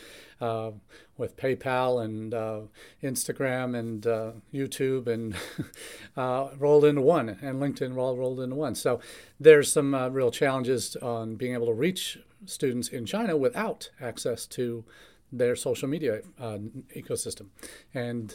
uh, 0.41 0.71
with 1.17 1.37
PayPal 1.37 2.05
and 2.05 2.33
uh, 2.33 2.61
Instagram 3.03 3.77
and 3.77 4.07
uh, 4.07 4.31
YouTube 4.55 5.09
and 5.09 5.35
uh, 6.17 6.51
rolled 6.57 6.85
into 6.85 7.01
one, 7.03 7.31
and 7.31 7.61
LinkedIn 7.61 7.99
all 7.99 8.17
rolled 8.17 8.39
into 8.39 8.55
one. 8.55 8.77
So 8.77 9.01
there's 9.41 9.73
some 9.73 9.93
uh, 9.93 10.09
real 10.09 10.31
challenges 10.31 10.95
on 10.95 11.35
being 11.35 11.55
able 11.55 11.67
to 11.67 11.75
reach 11.75 12.17
students 12.47 12.87
in 12.87 13.07
China 13.07 13.37
without 13.37 13.91
access 14.01 14.47
to 14.47 14.85
their 15.33 15.57
social 15.57 15.89
media 15.89 16.21
uh, 16.39 16.59
ecosystem, 16.95 17.49
and 17.93 18.33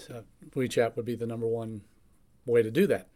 WeChat 0.53 0.97
would 0.97 1.05
be 1.05 1.15
the 1.15 1.25
number 1.25 1.47
one 1.47 1.79
way 2.45 2.61
to 2.61 2.69
do 2.69 2.85
that. 2.87 3.07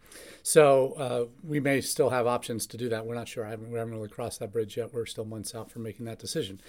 So 0.44 0.94
uh, 0.94 1.26
we 1.44 1.60
may 1.60 1.82
still 1.82 2.10
have 2.10 2.26
options 2.26 2.66
to 2.68 2.78
do 2.78 2.88
that. 2.88 3.06
We're 3.06 3.16
not 3.16 3.28
sure. 3.28 3.44
Haven't, 3.44 3.70
we 3.70 3.78
haven't 3.78 3.94
really 3.94 4.08
crossed 4.08 4.40
that 4.40 4.54
bridge 4.54 4.78
yet. 4.78 4.94
We're 4.94 5.06
still 5.06 5.26
months 5.26 5.54
out 5.54 5.70
from 5.70 5.84
making 5.84 6.06
that 6.06 6.20
decision. 6.20 6.62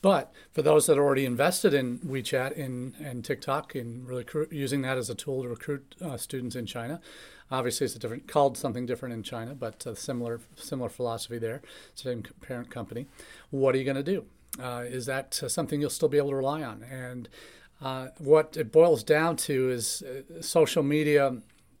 But 0.00 0.32
for 0.52 0.62
those 0.62 0.86
that 0.86 0.96
are 0.96 1.04
already 1.04 1.26
invested 1.26 1.74
in 1.74 1.98
WeChat 1.98 2.52
in, 2.52 2.94
and 2.98 3.22
TikTok 3.22 3.74
and 3.74 4.08
really 4.08 4.24
using 4.50 4.80
that 4.82 4.96
as 4.96 5.10
a 5.10 5.14
tool 5.14 5.42
to 5.42 5.48
recruit 5.50 5.94
uh, 6.00 6.16
students 6.16 6.56
in 6.56 6.64
China, 6.64 7.00
obviously 7.50 7.84
it's 7.84 7.94
a 7.94 7.98
different 7.98 8.26
called 8.26 8.56
something 8.56 8.86
different 8.86 9.12
in 9.14 9.22
China, 9.22 9.54
but 9.54 9.86
similar 9.98 10.40
similar 10.54 10.88
philosophy 10.88 11.38
there. 11.38 11.60
Same 11.94 12.22
parent 12.40 12.70
company. 12.70 13.06
What 13.50 13.74
are 13.74 13.78
you 13.78 13.84
going 13.84 13.96
to 13.96 14.02
do? 14.02 14.24
Uh, 14.58 14.84
is 14.86 15.04
that 15.04 15.34
something 15.34 15.80
you'll 15.80 15.90
still 15.90 16.08
be 16.08 16.16
able 16.16 16.30
to 16.30 16.36
rely 16.36 16.62
on? 16.62 16.82
And 16.84 17.28
uh, 17.82 18.08
what 18.16 18.56
it 18.56 18.72
boils 18.72 19.04
down 19.04 19.36
to 19.36 19.70
is 19.70 20.02
uh, 20.02 20.40
social 20.40 20.82
media 20.82 21.36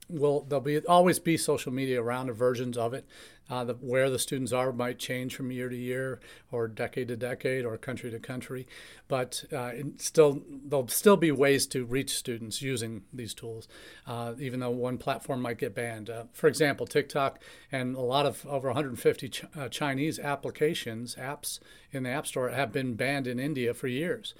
will 0.08 0.46
there'll 0.48 0.62
be 0.62 0.78
always 0.86 1.18
be 1.18 1.36
social 1.36 1.72
media 1.72 2.00
around 2.02 2.30
or 2.30 2.34
versions 2.34 2.76
of 2.76 2.94
it. 2.94 3.06
Uh, 3.48 3.62
the, 3.62 3.74
where 3.74 4.10
the 4.10 4.18
students 4.18 4.52
are 4.52 4.72
might 4.72 4.98
change 4.98 5.36
from 5.36 5.52
year 5.52 5.68
to 5.68 5.76
year, 5.76 6.18
or 6.50 6.66
decade 6.66 7.06
to 7.06 7.16
decade, 7.16 7.64
or 7.64 7.76
country 7.78 8.10
to 8.10 8.18
country, 8.18 8.66
but 9.06 9.44
uh, 9.56 9.70
still 9.98 10.42
there'll 10.50 10.88
still 10.88 11.16
be 11.16 11.30
ways 11.30 11.64
to 11.64 11.84
reach 11.84 12.16
students 12.16 12.60
using 12.60 13.02
these 13.12 13.34
tools, 13.34 13.68
uh, 14.04 14.34
even 14.40 14.58
though 14.58 14.70
one 14.70 14.98
platform 14.98 15.40
might 15.40 15.58
get 15.58 15.76
banned. 15.76 16.10
Uh, 16.10 16.24
for 16.32 16.48
example, 16.48 16.88
TikTok 16.88 17.40
and 17.70 17.94
a 17.94 18.00
lot 18.00 18.26
of 18.26 18.44
over 18.46 18.66
150 18.66 19.28
ch- 19.28 19.44
uh, 19.56 19.68
Chinese 19.68 20.18
applications 20.18 21.14
apps 21.14 21.60
in 21.92 22.02
the 22.02 22.10
App 22.10 22.26
Store 22.26 22.48
have 22.48 22.72
been 22.72 22.94
banned 22.94 23.28
in 23.28 23.38
India 23.38 23.72
for 23.72 23.86
years. 23.86 24.34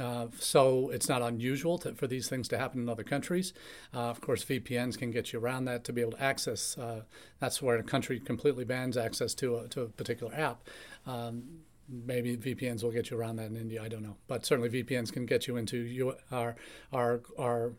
Uh, 0.00 0.26
so 0.38 0.90
it's 0.90 1.08
not 1.08 1.22
unusual 1.22 1.78
to, 1.78 1.94
for 1.94 2.06
these 2.06 2.28
things 2.28 2.48
to 2.48 2.58
happen 2.58 2.82
in 2.82 2.88
other 2.88 3.04
countries. 3.04 3.52
Uh, 3.94 4.00
of 4.10 4.20
course, 4.20 4.44
VPNs 4.44 4.98
can 4.98 5.10
get 5.10 5.32
you 5.32 5.38
around 5.38 5.66
that 5.66 5.84
to 5.84 5.92
be 5.92 6.00
able 6.00 6.12
to 6.12 6.22
access. 6.22 6.76
Uh, 6.76 7.02
that's 7.38 7.62
where 7.62 7.76
a 7.76 7.82
country 7.82 8.18
completely 8.18 8.64
bans 8.64 8.96
access 8.96 9.34
to 9.34 9.56
a, 9.56 9.68
to 9.68 9.82
a 9.82 9.86
particular 9.86 10.34
app. 10.34 10.68
Um, 11.06 11.60
maybe 11.88 12.36
VPNs 12.36 12.82
will 12.82 12.90
get 12.90 13.10
you 13.10 13.18
around 13.18 13.36
that 13.36 13.46
in 13.46 13.56
India. 13.56 13.82
I 13.82 13.88
don't 13.88 14.02
know, 14.02 14.16
but 14.26 14.44
certainly 14.44 14.70
VPNs 14.70 15.12
can 15.12 15.26
get 15.26 15.46
you 15.46 15.56
into 15.56 15.78
you, 15.78 16.14
our 16.32 16.56
our 16.92 17.20
our 17.38 17.72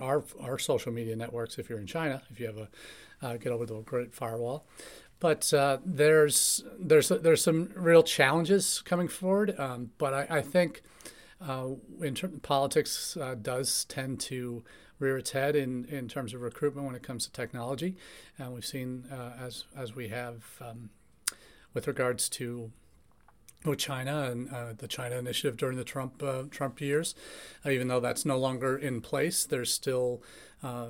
our 0.00 0.24
our 0.40 0.58
social 0.58 0.92
media 0.92 1.14
networks 1.14 1.58
if 1.58 1.68
you're 1.68 1.78
in 1.78 1.86
China. 1.86 2.22
If 2.30 2.40
you 2.40 2.46
have 2.46 2.58
a 2.58 2.68
uh, 3.22 3.36
get 3.36 3.52
over 3.52 3.64
the 3.66 3.80
Great 3.82 4.12
Firewall. 4.12 4.66
But 5.20 5.52
uh, 5.54 5.78
there's 5.84 6.64
there's 6.78 7.08
there's 7.08 7.42
some 7.42 7.70
real 7.76 8.02
challenges 8.02 8.82
coming 8.84 9.06
forward. 9.06 9.58
Um, 9.58 9.92
but 9.98 10.12
I, 10.12 10.38
I 10.38 10.42
think 10.42 10.82
uh, 11.46 11.68
in 12.00 12.14
politics 12.42 13.16
uh, 13.16 13.34
does 13.40 13.84
tend 13.84 14.20
to 14.20 14.62
rear 14.98 15.18
its 15.18 15.32
head 15.32 15.56
in, 15.56 15.84
in 15.86 16.08
terms 16.08 16.32
of 16.32 16.40
recruitment 16.40 16.86
when 16.86 16.94
it 16.94 17.02
comes 17.02 17.26
to 17.26 17.32
technology. 17.32 17.96
And 18.38 18.54
we've 18.54 18.64
seen, 18.64 19.04
uh, 19.10 19.32
as, 19.40 19.64
as 19.76 19.94
we 19.94 20.08
have 20.08 20.44
um, 20.60 20.90
with 21.74 21.86
regards 21.86 22.28
to 22.30 22.70
with 23.64 23.78
China 23.78 24.28
and 24.30 24.52
uh, 24.52 24.72
the 24.76 24.88
China 24.88 25.16
initiative 25.16 25.56
during 25.56 25.76
the 25.76 25.84
Trump 25.84 26.22
uh, 26.22 26.44
Trump 26.50 26.80
years, 26.80 27.14
uh, 27.64 27.70
even 27.70 27.88
though 27.88 28.00
that's 28.00 28.24
no 28.24 28.36
longer 28.36 28.76
in 28.76 29.00
place, 29.00 29.44
there's 29.44 29.72
still 29.72 30.22
uh, 30.62 30.88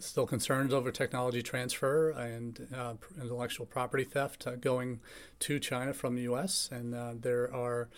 still 0.00 0.26
concerns 0.26 0.72
over 0.72 0.90
technology 0.90 1.42
transfer 1.42 2.10
and 2.10 2.66
uh, 2.74 2.94
intellectual 3.20 3.66
property 3.66 4.04
theft 4.04 4.46
going 4.60 5.00
to 5.40 5.58
China 5.58 5.92
from 5.92 6.14
the 6.14 6.22
U.S. 6.22 6.68
And 6.72 7.22
there 7.22 7.52
are 7.54 7.88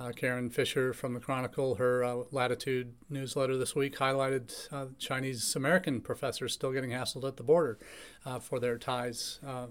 uh, 0.00 0.12
Karin 0.12 0.50
Fischer 0.50 0.92
from 0.92 1.14
the 1.14 1.20
Chronicle, 1.20 1.76
her 1.76 2.04
uh, 2.04 2.22
Latitude 2.30 2.94
newsletter 3.10 3.56
this 3.56 3.74
week 3.74 3.96
highlighted 3.96 4.52
uh, 4.72 4.86
Chinese 4.98 5.56
American 5.56 6.00
professors 6.00 6.52
still 6.52 6.72
getting 6.72 6.90
hassled 6.90 7.26
at 7.26 7.36
the 7.36 7.42
border 7.42 7.78
uh, 8.24 8.38
for 8.38 8.60
their 8.60 8.78
ties, 8.78 9.40
uh, 9.46 9.66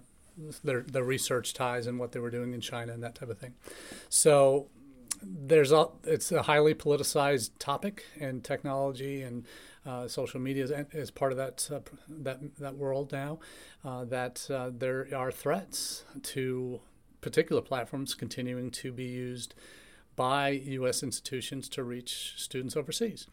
their, 0.64 0.82
their 0.82 1.04
research 1.04 1.54
ties, 1.54 1.88
and 1.88 1.98
what 1.98 2.12
they 2.12 2.20
were 2.20 2.30
doing 2.30 2.54
in 2.54 2.62
China 2.62 2.94
and 2.94 3.04
that 3.04 3.16
type 3.16 3.30
of 3.30 3.38
thing. 3.38 3.54
So 4.10 4.68
there's 5.22 5.72
a, 5.72 5.88
it's 6.04 6.32
a 6.32 6.44
highly 6.44 6.76
politicized 6.76 7.52
topic, 7.58 8.06
and 8.20 8.44
technology 8.44 9.22
and 9.22 9.46
uh, 9.86 10.08
social 10.08 10.42
media 10.42 10.66
is, 10.66 10.72
is, 10.92 11.10
part 11.10 11.32
of 11.32 11.38
that 11.38 11.70
that 12.10 12.40
that 12.60 12.76
world 12.76 13.14
now. 13.14 13.40
That 13.86 14.46
there 14.78 15.08
are 15.16 15.32
threats 15.32 16.04
to 16.24 16.82
particular 17.22 17.62
platforms 17.62 18.14
continuing 18.14 18.70
to 18.72 18.92
be 18.92 19.06
used 19.06 19.56
by 20.18 20.50
U.S. 20.50 21.02
institutions 21.02 21.70
to 21.70 21.84
reach 21.84 22.34
students 22.36 22.76
overseas. 22.76 23.28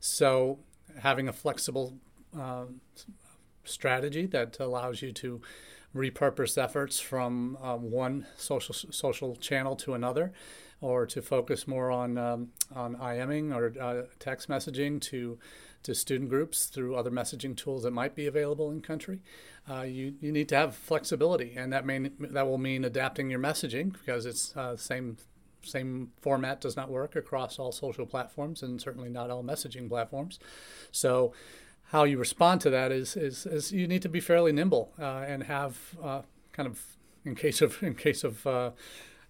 So, 0.00 0.58
having 0.98 1.28
a 1.28 1.32
flexible 1.32 1.98
uh, 2.36 2.64
strategy 3.62 4.26
that 4.26 4.58
allows 4.58 5.02
you 5.02 5.12
to 5.12 5.40
repurpose 5.94 6.60
efforts 6.60 6.98
from 6.98 7.56
um, 7.62 7.90
one 7.90 8.26
social 8.36 8.74
social 8.74 9.36
channel 9.36 9.76
to 9.76 9.94
another, 9.94 10.32
or 10.80 11.06
to 11.06 11.22
focus 11.22 11.68
more 11.68 11.90
on 11.90 12.18
um, 12.18 12.48
on 12.74 12.96
IMing 12.96 13.54
or 13.54 13.80
uh, 13.80 14.06
text 14.18 14.48
messaging 14.48 15.00
to 15.02 15.38
to 15.82 15.94
student 15.94 16.28
groups 16.28 16.66
through 16.66 16.94
other 16.94 17.10
messaging 17.10 17.56
tools 17.56 17.82
that 17.82 17.90
might 17.90 18.14
be 18.14 18.26
available 18.26 18.70
in 18.70 18.82
country. 18.82 19.20
Uh, 19.68 19.82
you, 19.82 20.14
you 20.20 20.30
need 20.30 20.48
to 20.48 20.56
have 20.56 20.74
flexibility, 20.74 21.54
and 21.56 21.72
that 21.72 21.86
may 21.86 22.10
that 22.20 22.46
will 22.46 22.58
mean 22.58 22.84
adapting 22.84 23.30
your 23.30 23.40
messaging 23.40 23.92
because 23.92 24.26
it's 24.26 24.56
uh, 24.56 24.76
same 24.76 25.16
same 25.62 26.12
format 26.20 26.60
does 26.60 26.76
not 26.76 26.90
work 26.90 27.16
across 27.16 27.58
all 27.58 27.72
social 27.72 28.06
platforms 28.06 28.62
and 28.62 28.80
certainly 28.80 29.08
not 29.08 29.30
all 29.30 29.42
messaging 29.42 29.88
platforms. 29.88 30.38
So, 30.90 31.32
how 31.84 32.04
you 32.04 32.18
respond 32.18 32.60
to 32.62 32.70
that 32.70 32.92
is 32.92 33.16
is, 33.16 33.46
is 33.46 33.72
you 33.72 33.86
need 33.88 34.02
to 34.02 34.08
be 34.08 34.20
fairly 34.20 34.52
nimble 34.52 34.92
uh, 34.98 35.24
and 35.26 35.44
have 35.44 35.96
uh, 36.02 36.22
kind 36.52 36.68
of 36.68 36.80
in 37.24 37.34
case 37.34 37.60
of 37.60 37.82
in 37.82 37.94
case 37.94 38.24
of 38.24 38.46
uh, 38.46 38.70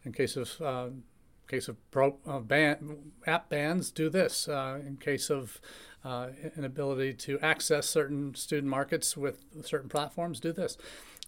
in 0.05 0.13
case 0.13 0.37
of 0.37 0.61
uh, 0.61 0.89
case 1.51 1.69
of 1.69 1.91
pro, 1.91 2.13
ban, 2.43 3.13
app 3.27 3.49
bans, 3.49 3.91
do 3.91 4.09
this. 4.09 4.49
Uh, 4.49 4.79
in 4.87 4.97
case 4.97 5.31
of 5.31 5.61
uh, 6.05 6.29
inability 6.57 7.13
to 7.13 7.39
access 7.41 7.89
certain 7.89 8.35
student 8.35 8.69
markets 8.69 9.17
with 9.17 9.45
certain 9.63 9.89
platforms, 9.89 10.41
do 10.41 10.53
this. 10.53 10.79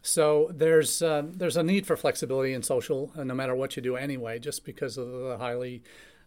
So 0.03 0.51
there's 0.53 1.01
uh, 1.01 1.23
there's 1.27 1.57
a 1.57 1.63
need 1.63 1.87
for 1.87 1.97
flexibility 1.97 2.53
in 2.53 2.63
social, 2.63 3.13
uh, 3.17 3.23
no 3.25 3.35
matter 3.35 3.55
what 3.55 3.77
you 3.77 3.83
do 3.83 3.97
anyway, 3.97 4.39
just 4.41 4.65
because 4.65 4.99
of 4.99 5.11
the 5.11 5.39
highly 5.39 5.83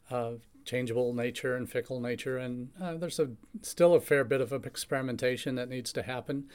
uh, 0.10 0.34
changeable 0.64 1.14
nature 1.14 1.56
and 1.56 1.70
fickle 1.70 2.00
nature, 2.00 2.38
and 2.38 2.70
uh, 2.82 2.96
there's 2.96 3.20
a 3.20 3.30
still 3.62 3.94
a 3.94 4.00
fair 4.02 4.24
bit 4.24 4.40
of 4.40 4.66
experimentation 4.66 5.56
that 5.56 5.70
needs 5.70 5.92
to 5.94 6.04
happen 6.04 6.46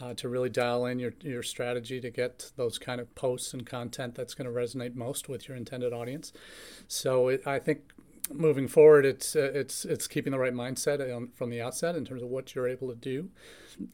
uh, 0.00 0.14
to 0.14 0.28
really 0.28 0.48
dial 0.48 0.86
in 0.86 0.98
your 0.98 1.12
your 1.20 1.42
strategy 1.42 2.00
to 2.00 2.10
get 2.10 2.50
those 2.56 2.78
kind 2.78 3.00
of 3.00 3.14
posts 3.14 3.52
and 3.52 3.66
content 3.66 4.14
that's 4.14 4.34
going 4.34 4.52
to 4.52 4.60
resonate 4.60 4.94
most 4.94 5.28
with 5.28 5.48
your 5.48 5.56
intended 5.56 5.92
audience. 5.92 6.32
So 6.88 7.28
it, 7.28 7.46
I 7.46 7.58
think 7.58 7.92
moving 8.32 8.68
forward, 8.68 9.04
it's 9.04 9.36
uh, 9.36 9.50
it's 9.54 9.84
it's 9.84 10.06
keeping 10.06 10.32
the 10.32 10.38
right 10.38 10.54
mindset 10.54 11.28
from 11.34 11.50
the 11.50 11.60
outset 11.60 11.96
in 11.96 12.04
terms 12.04 12.22
of 12.22 12.28
what 12.28 12.54
you're 12.54 12.68
able 12.68 12.88
to 12.88 12.94
do, 12.94 13.30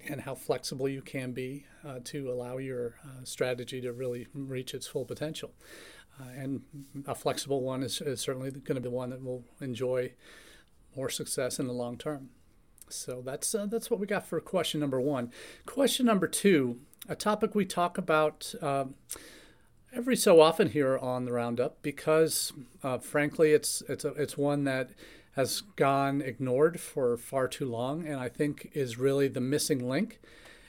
and 0.09 0.21
how 0.21 0.35
flexible 0.35 0.89
you 0.89 1.03
can 1.03 1.33
be 1.33 1.67
uh, 1.87 1.99
to 2.05 2.31
allow 2.31 2.59
your 2.59 2.97
uh, 3.05 3.25
strategy 3.25 3.81
to 3.81 3.93
really 3.93 4.27
reach 4.35 4.75
its 4.75 4.87
full 4.87 5.05
potential. 5.05 5.53
Uh, 6.21 6.29
and 6.35 6.63
a 7.07 7.15
flexible 7.15 7.61
one 7.61 7.83
is, 7.83 8.01
is 8.01 8.21
certainly 8.21 8.51
going 8.51 8.75
to 8.75 8.81
be 8.81 8.89
one 8.89 9.11
that 9.11 9.23
will 9.23 9.45
enjoy 9.61 10.13
more 10.97 11.11
success 11.11 11.59
in 11.59 11.67
the 11.67 11.75
long 11.75 11.99
term. 11.99 12.31
So 12.89 13.23
that's 13.25 13.55
uh, 13.55 13.67
that's 13.67 13.91
what 13.91 14.01
we 14.01 14.07
got 14.07 14.27
for 14.27 14.41
question 14.41 14.81
number 14.81 15.01
one. 15.01 15.31
Question 15.67 16.07
number 16.07 16.27
two, 16.27 16.79
a 17.09 17.15
topic 17.15 17.55
we 17.55 17.65
talk 17.65 17.99
about 17.99 18.55
um, 18.63 18.95
every 19.97 20.17
so 20.17 20.41
often 20.41 20.71
here 20.71 20.99
on 20.99 21.25
the 21.25 21.33
Roundup 21.33 21.81
because, 21.83 22.53
uh, 22.83 22.99
frankly, 22.99 23.53
it's 23.53 23.83
it's 23.89 24.05
a, 24.05 24.09
it's 24.11 24.37
one 24.37 24.65
that 24.65 24.91
has 25.35 25.63
gone 25.77 26.21
ignored 26.21 26.81
for 26.81 27.17
far 27.17 27.49
too 27.49 27.67
long, 27.67 28.07
and 28.07 28.21
I 28.21 28.29
think 28.29 28.71
is 28.73 28.99
really 28.99 29.29
the 29.29 29.41
missing 29.41 29.89
link 29.89 30.21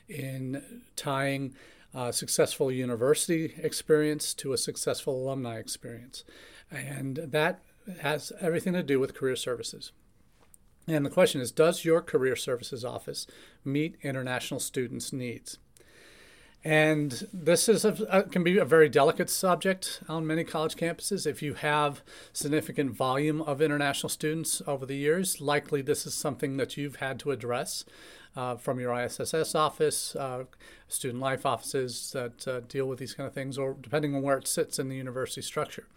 in 0.07 0.81
tying 0.95 1.53
a 1.93 2.11
successful 2.13 2.71
university 2.71 3.53
experience 3.57 4.33
to 4.35 4.53
a 4.53 4.57
successful 4.57 5.21
alumni 5.21 5.57
experience, 5.57 6.23
and 6.71 7.17
that 7.17 7.61
has 8.01 8.31
everything 8.39 8.73
to 8.73 8.83
do 8.83 8.99
with 8.99 9.13
career 9.13 9.35
services. 9.35 9.91
And 10.87 11.05
the 11.05 11.09
question 11.09 11.41
is 11.41 11.51
Does 11.51 11.83
your 11.83 12.01
career 12.01 12.35
services 12.35 12.85
office 12.85 13.27
meet 13.65 13.97
international 14.03 14.61
students' 14.61 15.11
needs? 15.11 15.57
And 16.63 17.27
this 17.31 17.69
is 17.69 17.85
a, 17.85 17.93
a, 18.09 18.23
can 18.23 18.43
be 18.43 18.57
a 18.57 18.65
very 18.65 18.89
delicate 18.89 19.29
subject 19.29 20.01
on 20.09 20.27
many 20.27 20.43
college 20.43 20.75
campuses. 20.75 21.25
If 21.25 21.41
you 21.41 21.53
have 21.53 22.01
significant 22.33 22.91
volume 22.91 23.41
of 23.41 23.61
international 23.61 24.09
students 24.09 24.61
over 24.67 24.85
the 24.85 24.95
years, 24.95 25.39
likely 25.39 25.81
this 25.81 26.05
is 26.05 26.13
something 26.13 26.57
that 26.57 26.75
you've 26.75 26.97
had 26.97 27.19
to 27.19 27.31
address 27.31 27.85
uh, 28.35 28.55
from 28.55 28.79
your 28.79 28.93
ISSS 28.93 29.55
office, 29.55 30.15
uh, 30.15 30.43
student 30.87 31.19
life 31.19 31.45
offices 31.45 32.11
that 32.11 32.47
uh, 32.47 32.59
deal 32.67 32.85
with 32.85 32.99
these 32.99 33.13
kind 33.13 33.27
of 33.27 33.33
things, 33.33 33.57
or 33.57 33.75
depending 33.79 34.15
on 34.15 34.21
where 34.21 34.37
it 34.37 34.47
sits 34.47 34.77
in 34.77 34.89
the 34.89 34.95
university 34.95 35.41
structure. 35.41 35.87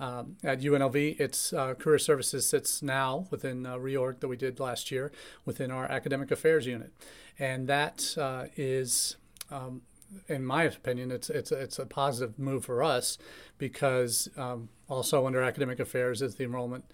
Um, 0.00 0.36
at 0.42 0.62
UNLV, 0.62 1.20
its 1.20 1.52
uh, 1.52 1.74
career 1.74 1.98
services 1.98 2.46
sits 2.46 2.82
now 2.82 3.26
within 3.30 3.66
a 3.66 3.78
reorg 3.78 4.20
that 4.20 4.28
we 4.28 4.36
did 4.36 4.58
last 4.58 4.90
year 4.90 5.12
within 5.44 5.70
our 5.70 5.84
academic 5.84 6.30
affairs 6.30 6.66
unit, 6.66 6.92
and 7.38 7.68
that 7.68 8.16
uh, 8.16 8.46
is 8.56 9.16
um, 9.50 9.82
in 10.28 10.44
my 10.44 10.64
opinion, 10.64 11.10
it's 11.10 11.30
it's 11.30 11.52
it's 11.52 11.78
a 11.78 11.86
positive 11.86 12.38
move 12.38 12.64
for 12.64 12.82
us 12.82 13.18
because 13.58 14.28
um, 14.36 14.68
also 14.88 15.26
under 15.26 15.42
academic 15.42 15.80
affairs 15.80 16.22
is 16.22 16.34
the 16.34 16.44
enrollment, 16.44 16.84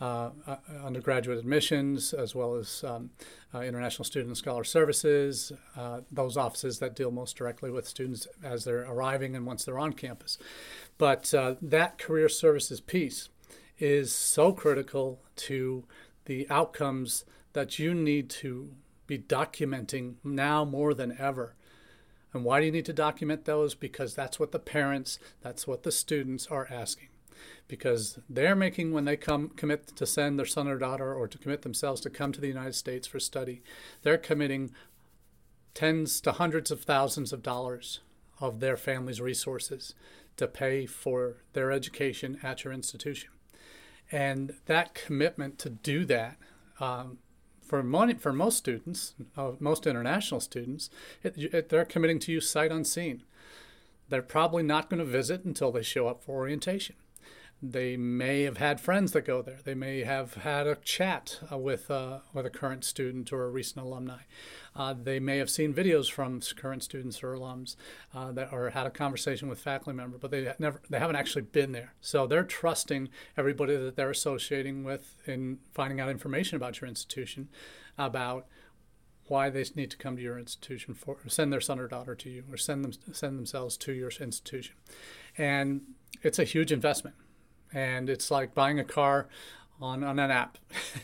uh, 0.00 0.30
uh, 0.46 0.56
undergraduate 0.84 1.38
admissions, 1.38 2.12
as 2.12 2.34
well 2.34 2.54
as 2.54 2.84
um, 2.84 3.10
uh, 3.54 3.60
international 3.60 4.04
student 4.04 4.28
and 4.28 4.36
scholar 4.36 4.64
services, 4.64 5.52
uh, 5.76 6.00
those 6.10 6.36
offices 6.36 6.78
that 6.78 6.94
deal 6.94 7.10
most 7.10 7.36
directly 7.36 7.70
with 7.70 7.86
students 7.86 8.28
as 8.42 8.64
they're 8.64 8.84
arriving 8.90 9.34
and 9.34 9.46
once 9.46 9.64
they're 9.64 9.78
on 9.78 9.92
campus. 9.92 10.38
But 10.98 11.32
uh, 11.34 11.56
that 11.62 11.98
career 11.98 12.28
services 12.28 12.80
piece 12.80 13.28
is 13.78 14.12
so 14.12 14.52
critical 14.52 15.20
to 15.36 15.84
the 16.26 16.46
outcomes 16.50 17.24
that 17.52 17.78
you 17.78 17.94
need 17.94 18.28
to 18.28 18.72
be 19.06 19.18
documenting 19.18 20.14
now 20.22 20.64
more 20.64 20.92
than 20.92 21.16
ever 21.18 21.54
and 22.32 22.44
why 22.44 22.60
do 22.60 22.66
you 22.66 22.72
need 22.72 22.84
to 22.86 22.92
document 22.92 23.44
those? 23.44 23.74
Because 23.74 24.14
that's 24.14 24.38
what 24.38 24.52
the 24.52 24.58
parents, 24.58 25.18
that's 25.40 25.66
what 25.66 25.82
the 25.82 25.92
students 25.92 26.46
are 26.48 26.68
asking. 26.70 27.08
Because 27.68 28.18
they're 28.28 28.56
making, 28.56 28.92
when 28.92 29.04
they 29.04 29.16
come 29.16 29.50
commit 29.50 29.86
to 29.96 30.06
send 30.06 30.38
their 30.38 30.46
son 30.46 30.68
or 30.68 30.78
daughter 30.78 31.14
or 31.14 31.28
to 31.28 31.38
commit 31.38 31.62
themselves 31.62 32.00
to 32.02 32.10
come 32.10 32.32
to 32.32 32.40
the 32.40 32.48
United 32.48 32.74
States 32.74 33.06
for 33.06 33.20
study, 33.20 33.62
they're 34.02 34.18
committing 34.18 34.72
tens 35.74 36.20
to 36.22 36.32
hundreds 36.32 36.70
of 36.70 36.82
thousands 36.82 37.32
of 37.32 37.42
dollars 37.42 38.00
of 38.40 38.60
their 38.60 38.76
family's 38.76 39.20
resources 39.20 39.94
to 40.36 40.46
pay 40.46 40.86
for 40.86 41.36
their 41.52 41.70
education 41.70 42.38
at 42.42 42.64
your 42.64 42.72
institution. 42.72 43.30
And 44.10 44.54
that 44.66 44.94
commitment 44.94 45.58
to 45.60 45.70
do 45.70 46.04
that 46.06 46.36
um, 46.80 47.18
for 47.68 47.82
money 47.82 48.14
for 48.14 48.32
most 48.32 48.56
students, 48.56 49.14
uh, 49.36 49.52
most 49.60 49.86
international 49.86 50.40
students, 50.40 50.88
it, 51.22 51.36
it, 51.36 51.68
they're 51.68 51.84
committing 51.84 52.18
to 52.20 52.32
use 52.32 52.48
sight 52.48 52.72
unseen. 52.72 53.22
They're 54.08 54.22
probably 54.22 54.62
not 54.62 54.88
going 54.88 54.98
to 54.98 55.04
visit 55.04 55.44
until 55.44 55.70
they 55.70 55.82
show 55.82 56.08
up 56.08 56.22
for 56.22 56.36
orientation. 56.36 56.96
They 57.60 57.96
may 57.96 58.42
have 58.42 58.58
had 58.58 58.80
friends 58.80 59.10
that 59.12 59.24
go 59.24 59.42
there. 59.42 59.58
They 59.64 59.74
may 59.74 60.04
have 60.04 60.34
had 60.34 60.68
a 60.68 60.76
chat 60.76 61.40
uh, 61.50 61.58
with 61.58 61.90
uh, 61.90 62.20
with 62.32 62.46
a 62.46 62.50
current 62.50 62.84
student 62.84 63.32
or 63.32 63.44
a 63.44 63.50
recent 63.50 63.84
alumni. 63.84 64.20
Uh, 64.76 64.94
they 64.94 65.18
may 65.18 65.38
have 65.38 65.50
seen 65.50 65.74
videos 65.74 66.08
from 66.08 66.40
current 66.56 66.84
students 66.84 67.20
or 67.20 67.34
alums 67.34 67.74
uh, 68.14 68.30
that 68.30 68.52
or 68.52 68.70
had 68.70 68.86
a 68.86 68.90
conversation 68.90 69.48
with 69.48 69.58
faculty 69.58 69.96
member, 69.96 70.18
but 70.18 70.30
they 70.30 70.52
never 70.60 70.80
they 70.88 71.00
haven't 71.00 71.16
actually 71.16 71.42
been 71.42 71.72
there. 71.72 71.94
So 72.00 72.28
they're 72.28 72.44
trusting 72.44 73.08
everybody 73.36 73.74
that 73.74 73.96
they're 73.96 74.10
associating 74.10 74.84
with 74.84 75.16
in 75.26 75.58
finding 75.74 75.98
out 75.98 76.10
information 76.10 76.54
about 76.54 76.80
your 76.80 76.86
institution, 76.86 77.48
about 77.98 78.46
why 79.26 79.50
they 79.50 79.64
need 79.74 79.90
to 79.90 79.96
come 79.96 80.14
to 80.14 80.22
your 80.22 80.38
institution 80.38 80.94
for 80.94 81.18
send 81.26 81.52
their 81.52 81.60
son 81.60 81.80
or 81.80 81.88
daughter 81.88 82.14
to 82.14 82.30
you 82.30 82.44
or 82.50 82.56
send 82.56 82.84
them 82.84 82.92
send 83.12 83.36
themselves 83.36 83.76
to 83.76 83.92
your 83.92 84.10
institution 84.20 84.74
and 85.36 85.82
it's 86.22 86.38
a 86.38 86.44
huge 86.44 86.72
investment 86.72 87.14
and 87.72 88.08
it's 88.08 88.30
like 88.30 88.54
buying 88.54 88.78
a 88.78 88.84
car 88.84 89.28
on, 89.80 90.02
on 90.02 90.18
an 90.18 90.30
app. 90.30 90.58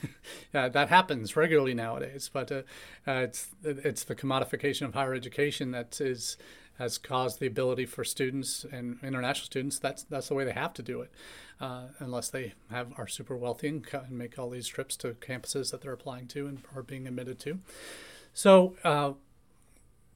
yeah, 0.54 0.68
that 0.68 0.88
happens 0.88 1.36
regularly 1.36 1.74
nowadays, 1.74 2.30
but 2.32 2.50
uh, 2.50 2.62
uh, 3.06 3.12
it's 3.12 3.48
it's 3.62 4.04
the 4.04 4.14
commodification 4.14 4.82
of 4.82 4.94
higher 4.94 5.14
education 5.14 5.70
that 5.72 6.00
is 6.00 6.36
has 6.78 6.98
caused 6.98 7.38
the 7.38 7.46
ability 7.46 7.86
for 7.86 8.02
students 8.02 8.66
and 8.72 8.98
international 9.02 9.46
students. 9.46 9.78
That's 9.78 10.02
that's 10.04 10.28
the 10.28 10.34
way 10.34 10.44
they 10.44 10.52
have 10.52 10.72
to 10.74 10.82
do 10.82 11.00
it, 11.02 11.12
uh, 11.60 11.88
unless 11.98 12.28
they 12.30 12.54
have 12.70 12.92
are 12.98 13.06
super 13.06 13.36
wealthy 13.36 13.68
and, 13.68 13.86
and, 13.92 14.18
make 14.18 14.38
all 14.38 14.50
these 14.50 14.66
trips 14.66 14.96
to 14.98 15.12
campuses 15.14 15.70
that 15.70 15.82
they're 15.82 15.92
applying 15.92 16.26
to 16.28 16.46
and 16.46 16.62
are 16.74 16.82
being 16.82 17.06
admitted 17.06 17.38
to. 17.40 17.60
So 18.32 18.74
uh, 18.82 19.12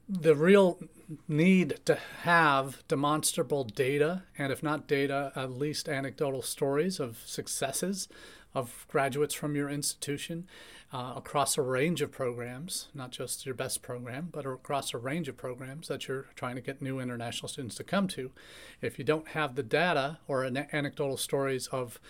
the 0.09 0.35
real 0.35 0.79
need 1.27 1.81
to 1.85 1.99
have 2.23 2.83
demonstrable 2.88 3.64
data, 3.64 4.23
and 4.38 4.53
if 4.53 4.62
not 4.62 4.87
data, 4.87 5.33
at 5.37 5.51
least 5.51 5.88
anecdotal 5.88 6.42
stories 6.42 6.99
of 6.99 7.23
successes 7.27 8.09
of 8.55 8.87
graduates 8.88 9.35
from 9.35 9.55
your 9.55 9.68
institution 9.68 10.47
uh, 10.92 11.12
across 11.16 11.59
a 11.59 11.62
range 11.62 12.01
of 12.01 12.11
programs, 12.11 12.88
not 12.94 13.11
just 13.11 13.44
your 13.44 13.55
best 13.55 13.83
program, 13.83 14.29
but 14.33 14.47
across 14.47 14.94
a 14.94 14.99
range 14.99 15.29
of 15.29 15.37
programs 15.37 15.88
that 15.88 16.09
you're 16.09 16.27
trying 16.35 16.55
to 16.55 16.62
get 16.62 16.81
new 16.81 16.99
international 16.99 17.49
students 17.49 17.77
to 17.77 17.85
come 17.85 18.09
to. 18.09 18.31
If 18.81 18.99
you 18.99 19.05
don't 19.05 19.29
have 19.29 19.55
the 19.55 19.62
data 19.62 20.18
or 20.27 20.44
anecdotal 20.44 21.18
stories 21.18 21.66
of 21.66 22.01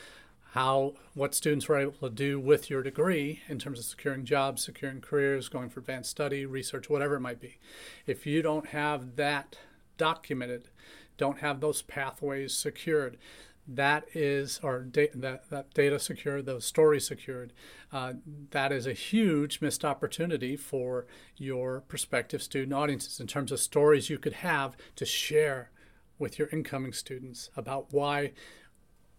how 0.53 0.95
what 1.15 1.35
students 1.35 1.69
were 1.69 1.79
able 1.79 1.93
to 2.09 2.11
do 2.11 2.41
with 2.41 2.71
your 2.71 2.83
degree 2.83 3.43
in 3.49 3.59
terms 3.59 3.79
of 3.79 3.85
securing 3.85 4.25
jobs, 4.25 4.65
securing 4.65 5.01
careers, 5.01 5.49
going 5.49 5.69
for 5.69 5.81
advanced 5.81 6.11
study, 6.11 6.47
research, 6.47 6.89
whatever 6.89 7.17
it 7.17 7.21
might 7.21 7.41
be. 7.41 7.59
If 8.07 8.27
you 8.27 8.41
don't 8.41 8.69
have 8.69 9.17
that 9.17 9.59
documented, 9.99 10.69
don't 11.19 11.41
have 11.41 11.61
those 11.61 11.83
pathways 11.83 12.57
secured, 12.57 13.19
that 13.67 14.07
is, 14.15 14.59
or 14.63 14.81
da- 14.81 15.11
that, 15.15 15.51
that 15.51 15.75
data 15.75 15.99
secured, 15.99 16.47
those 16.47 16.65
stories 16.65 17.07
secured, 17.07 17.53
uh, 17.93 18.15
that 18.51 18.73
is 18.73 18.87
a 18.87 18.95
huge 18.95 19.61
missed 19.61 19.85
opportunity 19.85 20.57
for 20.57 21.07
your 21.37 21.83
prospective 21.83 22.43
student 22.43 22.73
audiences 22.73 23.21
in 23.21 23.27
terms 23.27 23.53
of 23.53 23.61
stories 23.61 24.09
you 24.09 24.17
could 24.19 24.35
have 24.35 24.77
to 24.97 25.05
share 25.05 25.71
with 26.19 26.39
your 26.39 26.49
incoming 26.49 26.95
students 26.95 27.51
about 27.55 27.93
why 27.93 28.33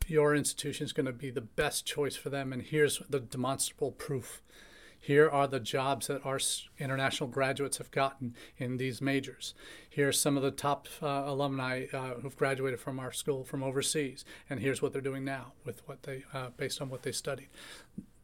your 0.09 0.35
institution 0.35 0.85
is 0.85 0.93
going 0.93 1.05
to 1.05 1.13
be 1.13 1.29
the 1.29 1.41
best 1.41 1.85
choice 1.85 2.15
for 2.15 2.29
them. 2.29 2.51
And 2.53 2.61
here's 2.61 3.01
the 3.09 3.19
demonstrable 3.19 3.91
proof. 3.91 4.41
Here 4.99 5.29
are 5.29 5.47
the 5.47 5.61
jobs 5.61 6.07
that 6.07 6.25
our 6.25 6.39
international 6.77 7.29
graduates 7.29 7.77
have 7.77 7.89
gotten 7.89 8.35
in 8.57 8.77
these 8.77 9.01
majors. 9.01 9.53
Here 9.89 10.09
are 10.09 10.13
some 10.13 10.35
of 10.35 10.43
the 10.43 10.51
top 10.51 10.87
uh, 11.01 11.23
alumni 11.25 11.85
uh, 11.93 12.15
who've 12.15 12.35
graduated 12.35 12.81
from 12.81 12.99
our 12.99 13.13
school 13.13 13.45
from 13.45 13.63
overseas, 13.63 14.25
and 14.49 14.59
here's 14.59 14.81
what 14.81 14.91
they're 14.91 15.01
doing 15.01 15.23
now 15.23 15.53
with 15.63 15.87
what 15.87 16.03
they, 16.03 16.25
uh, 16.33 16.49
based 16.57 16.81
on 16.81 16.89
what 16.89 17.03
they 17.03 17.13
studied. 17.13 17.47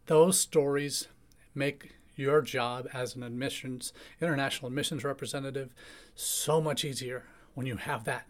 Those 0.08 0.38
stories 0.38 1.08
make 1.56 1.94
your 2.16 2.42
job 2.42 2.88
as 2.94 3.16
an 3.16 3.24
admissions 3.24 3.92
international 4.22 4.68
admissions 4.68 5.04
representative 5.04 5.74
so 6.16 6.62
much 6.62 6.86
easier 6.86 7.24
when 7.54 7.66
you 7.66 7.78
have 7.78 8.04
that 8.06 8.30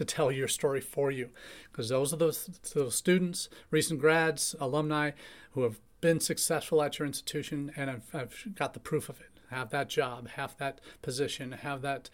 to 0.00 0.04
tell 0.06 0.32
your 0.32 0.48
story 0.48 0.80
for 0.80 1.10
you. 1.10 1.28
Because 1.70 1.90
those 1.90 2.10
are 2.14 2.16
those, 2.16 2.46
those 2.74 2.96
students, 2.96 3.50
recent 3.70 4.00
grads, 4.00 4.56
alumni 4.58 5.10
who 5.52 5.62
have 5.62 5.78
been 6.00 6.20
successful 6.20 6.82
at 6.82 6.98
your 6.98 7.04
institution 7.04 7.70
and 7.76 7.90
have, 7.90 8.10
have 8.12 8.54
got 8.54 8.72
the 8.72 8.80
proof 8.80 9.10
of 9.10 9.20
it, 9.20 9.28
have 9.50 9.68
that 9.68 9.90
job, 9.90 10.26
have 10.30 10.56
that 10.56 10.80
position, 11.02 11.52
have 11.52 11.82
that. 11.82 12.08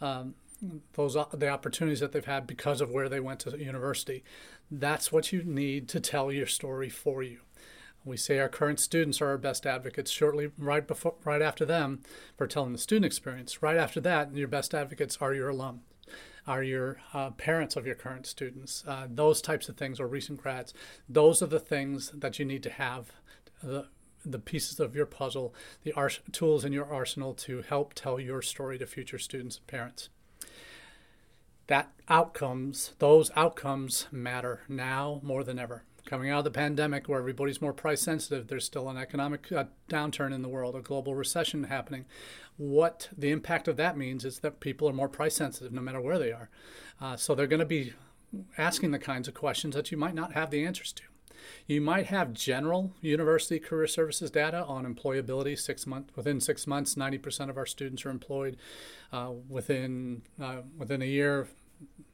Um, 0.00 0.34
those 0.92 1.14
the 1.14 1.48
opportunities 1.48 1.98
that 1.98 2.12
they've 2.12 2.24
had 2.24 2.46
because 2.46 2.80
of 2.80 2.92
where 2.92 3.08
they 3.08 3.18
went 3.18 3.40
to 3.40 3.58
university. 3.58 4.22
That's 4.70 5.10
what 5.10 5.32
you 5.32 5.42
need 5.42 5.88
to 5.88 5.98
tell 5.98 6.30
your 6.30 6.46
story 6.46 6.88
for 6.88 7.20
you. 7.24 7.40
We 8.04 8.16
say 8.16 8.38
our 8.38 8.48
current 8.48 8.78
students 8.78 9.20
are 9.20 9.26
our 9.30 9.38
best 9.38 9.66
advocates. 9.66 10.12
Shortly, 10.12 10.52
right 10.56 10.86
before, 10.86 11.14
right 11.24 11.42
after 11.42 11.64
them, 11.64 12.02
for 12.38 12.46
telling 12.46 12.70
the 12.70 12.78
student 12.78 13.06
experience. 13.06 13.60
Right 13.60 13.76
after 13.76 14.00
that, 14.02 14.36
your 14.36 14.46
best 14.46 14.72
advocates 14.72 15.18
are 15.20 15.34
your 15.34 15.48
alum 15.48 15.80
are 16.46 16.62
your 16.62 17.00
uh, 17.14 17.30
parents 17.30 17.76
of 17.76 17.86
your 17.86 17.94
current 17.94 18.26
students, 18.26 18.84
uh, 18.86 19.06
those 19.08 19.40
types 19.40 19.68
of 19.68 19.76
things, 19.76 20.00
or 20.00 20.06
recent 20.06 20.42
grads. 20.42 20.74
Those 21.08 21.42
are 21.42 21.46
the 21.46 21.60
things 21.60 22.10
that 22.14 22.38
you 22.38 22.44
need 22.44 22.62
to 22.64 22.70
have. 22.70 23.12
The, 23.62 23.86
the 24.24 24.38
pieces 24.38 24.80
of 24.80 24.94
your 24.94 25.06
puzzle, 25.06 25.54
the 25.84 25.92
tools 26.32 26.64
in 26.64 26.72
your 26.72 26.86
arsenal 26.92 27.34
to 27.34 27.62
help 27.62 27.94
tell 27.94 28.20
your 28.20 28.42
story 28.42 28.78
to 28.78 28.86
future 28.86 29.18
students 29.18 29.58
and 29.58 29.66
parents. 29.66 30.08
that 31.68 31.92
outcomes, 32.08 32.92
those 32.98 33.30
outcomes 33.36 34.06
matter 34.10 34.60
now 34.68 35.20
more 35.22 35.44
than 35.44 35.58
ever. 35.58 35.84
Coming 36.12 36.28
out 36.28 36.40
of 36.40 36.44
the 36.44 36.50
pandemic, 36.50 37.08
where 37.08 37.18
everybody's 37.18 37.62
more 37.62 37.72
price 37.72 38.02
sensitive, 38.02 38.48
there's 38.48 38.66
still 38.66 38.90
an 38.90 38.98
economic 38.98 39.50
uh, 39.50 39.64
downturn 39.88 40.34
in 40.34 40.42
the 40.42 40.48
world, 40.50 40.76
a 40.76 40.82
global 40.82 41.14
recession 41.14 41.64
happening. 41.64 42.04
What 42.58 43.08
the 43.16 43.30
impact 43.30 43.66
of 43.66 43.78
that 43.78 43.96
means 43.96 44.26
is 44.26 44.40
that 44.40 44.60
people 44.60 44.86
are 44.90 44.92
more 44.92 45.08
price 45.08 45.36
sensitive 45.36 45.72
no 45.72 45.80
matter 45.80 46.02
where 46.02 46.18
they 46.18 46.30
are. 46.30 46.50
Uh, 47.00 47.16
so 47.16 47.34
they're 47.34 47.46
going 47.46 47.60
to 47.60 47.64
be 47.64 47.94
asking 48.58 48.90
the 48.90 48.98
kinds 48.98 49.26
of 49.26 49.32
questions 49.32 49.74
that 49.74 49.90
you 49.90 49.96
might 49.96 50.14
not 50.14 50.34
have 50.34 50.50
the 50.50 50.66
answers 50.66 50.92
to. 50.92 51.02
You 51.66 51.80
might 51.80 52.08
have 52.08 52.34
general 52.34 52.92
university 53.00 53.58
career 53.58 53.86
services 53.86 54.30
data 54.30 54.66
on 54.66 54.84
employability. 54.84 55.58
Six 55.58 55.86
months 55.86 56.14
within 56.14 56.40
six 56.40 56.66
months, 56.66 56.94
90% 56.94 57.48
of 57.48 57.56
our 57.56 57.64
students 57.64 58.04
are 58.04 58.10
employed. 58.10 58.58
Uh, 59.14 59.30
within 59.48 60.20
uh, 60.38 60.60
within 60.76 61.00
a 61.00 61.06
year, 61.06 61.48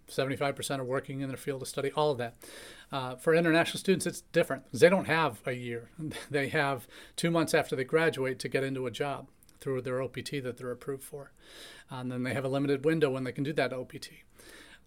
75% 0.09 0.79
are 0.79 0.85
working 0.85 1.21
in 1.21 1.29
their 1.29 1.37
field 1.37 1.62
of 1.62 1.68
study. 1.68 1.90
All 1.92 2.11
of 2.11 2.18
that. 2.18 2.35
Uh, 2.90 3.16
for 3.16 3.35
international 3.35 3.79
students, 3.79 4.07
it's 4.07 4.23
different 4.33 4.64
they 4.73 4.88
don't 4.88 5.07
have 5.07 5.40
a 5.47 5.53
year. 5.53 5.90
They 6.31 6.49
have 6.49 6.87
two 7.16 7.31
months 7.31 7.55
after 7.55 7.77
they 7.77 7.85
graduate 7.85 8.38
to 8.40 8.49
get 8.49 8.64
into 8.64 8.87
a 8.87 8.90
job 8.90 9.29
through 9.61 9.83
their 9.83 10.01
OPT 10.03 10.42
that 10.42 10.57
they're 10.57 10.71
approved 10.71 11.03
for, 11.03 11.33
and 11.90 12.11
then 12.11 12.23
they 12.23 12.35
have 12.35 12.44
a 12.44 12.49
limited 12.49 12.85
window 12.85 13.11
when 13.11 13.25
they 13.25 13.33
can 13.33 13.44
do 13.44 13.53
that 13.55 13.73
OPT. 13.73 14.11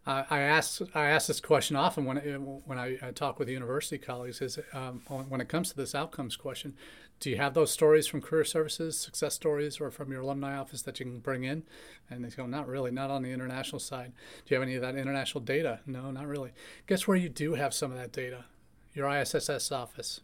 Uh, 0.05 0.23
I 0.29 0.39
ask 0.39 0.81
I 0.95 1.09
ask 1.09 1.27
this 1.27 1.39
question 1.39 1.75
often 1.75 2.05
when 2.05 2.17
when 2.65 2.79
I, 2.79 2.97
I 3.01 3.11
talk 3.11 3.37
with 3.37 3.49
university 3.49 3.99
colleagues 3.99 4.41
is 4.41 4.57
um, 4.73 5.01
when 5.07 5.41
it 5.41 5.49
comes 5.49 5.69
to 5.69 5.77
this 5.77 5.93
outcomes 5.93 6.35
question, 6.35 6.75
do 7.21 7.29
you 7.29 7.37
have 7.37 7.53
those 7.53 7.71
stories 7.71 8.07
from 8.07 8.19
career 8.19 8.43
services, 8.43 8.99
success 8.99 9.35
stories, 9.35 9.79
or 9.79 9.91
from 9.91 10.11
your 10.11 10.21
alumni 10.21 10.57
office 10.57 10.81
that 10.81 10.99
you 10.99 11.05
can 11.05 11.19
bring 11.19 11.43
in? 11.43 11.61
And 12.09 12.25
they 12.25 12.29
go, 12.29 12.47
not 12.47 12.67
really, 12.67 12.89
not 12.89 13.11
on 13.11 13.21
the 13.21 13.29
international 13.29 13.79
side. 13.79 14.11
Do 14.45 14.53
you 14.53 14.59
have 14.59 14.67
any 14.67 14.75
of 14.75 14.81
that 14.81 14.95
international 14.95 15.43
data? 15.43 15.81
No, 15.85 16.09
not 16.09 16.25
really. 16.25 16.51
Guess 16.87 17.07
where 17.07 17.15
you 17.15 17.29
do 17.29 17.53
have 17.53 17.75
some 17.75 17.91
of 17.91 17.97
that 17.99 18.11
data? 18.11 18.45
Your 18.95 19.07
ISSS 19.07 19.71
office. 19.71 20.21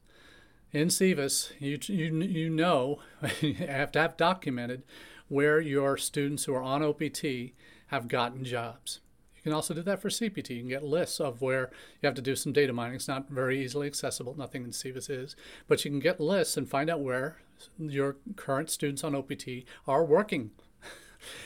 In 0.73 0.88
SEVIS, 0.88 1.51
you, 1.60 1.77
you, 1.83 2.19
you 2.23 2.49
know, 2.49 2.99
you 3.41 3.53
have 3.53 3.91
to 3.91 3.99
have 3.99 4.17
documented 4.17 4.81
where 5.27 5.62
your 5.62 5.97
students 5.97 6.45
who 6.45 6.55
are 6.55 6.63
on 6.63 6.81
OPT 6.81 7.53
have 7.88 8.07
gotten 8.07 8.43
jobs 8.43 9.01
can 9.47 9.55
also 9.55 9.73
do 9.73 9.81
that 9.83 10.01
for 10.01 10.10
CPT. 10.10 10.49
You 10.49 10.60
can 10.60 10.67
get 10.67 10.83
lists 10.83 11.21
of 11.21 11.41
where 11.41 11.71
you 12.01 12.07
have 12.07 12.15
to 12.15 12.21
do 12.21 12.36
some 12.36 12.51
data 12.51 12.73
mining. 12.73 12.95
It's 12.95 13.07
not 13.07 13.29
very 13.29 13.63
easily 13.63 13.88
accessible. 13.88 14.36
Nothing 14.38 14.63
in 14.63 14.71
SEVIS 14.71 15.10
is. 15.10 15.36
But 15.69 15.86
you 15.86 15.91
can 15.91 16.01
get 16.01 16.19
lists 16.19 16.57
and 16.57 16.69
find 16.69 16.89
out 16.89 16.99
where 16.99 17.38
your 17.79 18.17
current 18.36 18.69
students 18.69 19.05
on 19.05 19.15
OPT 19.15 19.63
are 19.88 20.03
working 20.03 20.51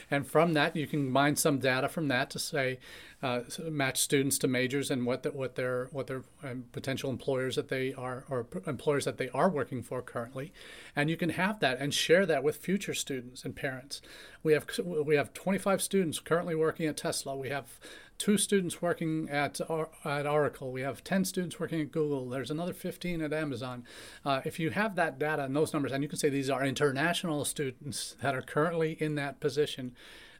and 0.09 0.27
from 0.27 0.53
that, 0.53 0.75
you 0.75 0.87
can 0.87 1.09
mine 1.09 1.35
some 1.35 1.59
data 1.59 1.89
from 1.89 2.07
that 2.07 2.29
to 2.31 2.39
say, 2.39 2.79
uh, 3.23 3.41
match 3.69 3.99
students 3.99 4.37
to 4.39 4.47
majors 4.47 4.89
and 4.89 5.05
what 5.05 5.23
the, 5.23 5.29
what 5.29 5.55
their 5.55 5.89
what 5.91 6.07
their 6.07 6.23
um, 6.43 6.65
potential 6.71 7.09
employers 7.09 7.55
that 7.55 7.69
they 7.69 7.93
are 7.93 8.25
or 8.29 8.47
employers 8.65 9.05
that 9.05 9.17
they 9.17 9.29
are 9.29 9.49
working 9.49 9.83
for 9.83 10.01
currently, 10.01 10.51
and 10.95 11.09
you 11.09 11.17
can 11.17 11.29
have 11.29 11.59
that 11.59 11.79
and 11.79 11.93
share 11.93 12.25
that 12.25 12.43
with 12.43 12.57
future 12.57 12.93
students 12.93 13.45
and 13.45 13.55
parents. 13.55 14.01
We 14.41 14.53
have 14.53 14.65
we 14.85 15.15
have 15.15 15.33
25 15.33 15.81
students 15.81 16.19
currently 16.19 16.55
working 16.55 16.87
at 16.87 16.97
Tesla. 16.97 17.35
We 17.35 17.49
have 17.49 17.79
two 18.21 18.37
students 18.37 18.83
working 18.83 19.27
at, 19.31 19.59
at 20.05 20.27
Oracle. 20.27 20.71
We 20.71 20.81
have 20.81 21.03
10 21.03 21.25
students 21.25 21.59
working 21.59 21.81
at 21.81 21.91
Google. 21.91 22.29
There's 22.29 22.51
another 22.51 22.71
15 22.71 23.19
at 23.19 23.33
Amazon. 23.33 23.83
Uh, 24.23 24.41
if 24.45 24.59
you 24.59 24.69
have 24.69 24.93
that 24.93 25.17
data 25.17 25.43
and 25.43 25.55
those 25.55 25.73
numbers, 25.73 25.91
and 25.91 26.03
you 26.03 26.07
can 26.07 26.19
say 26.19 26.29
these 26.29 26.47
are 26.47 26.63
international 26.63 27.43
students 27.45 28.15
that 28.21 28.35
are 28.35 28.43
currently 28.43 28.95
in 28.99 29.15
that 29.15 29.39
position 29.39 29.95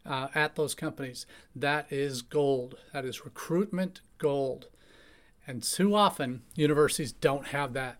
uh, 0.05 0.27
at 0.35 0.53
those 0.53 0.75
companies, 0.75 1.25
that 1.55 1.91
is 1.91 2.21
gold. 2.21 2.77
That 2.93 3.03
is 3.03 3.25
recruitment 3.25 4.01
gold. 4.19 4.67
And 5.47 5.63
too 5.63 5.95
often, 5.95 6.43
universities 6.53 7.11
don't 7.11 7.47
have 7.47 7.73
that. 7.73 7.97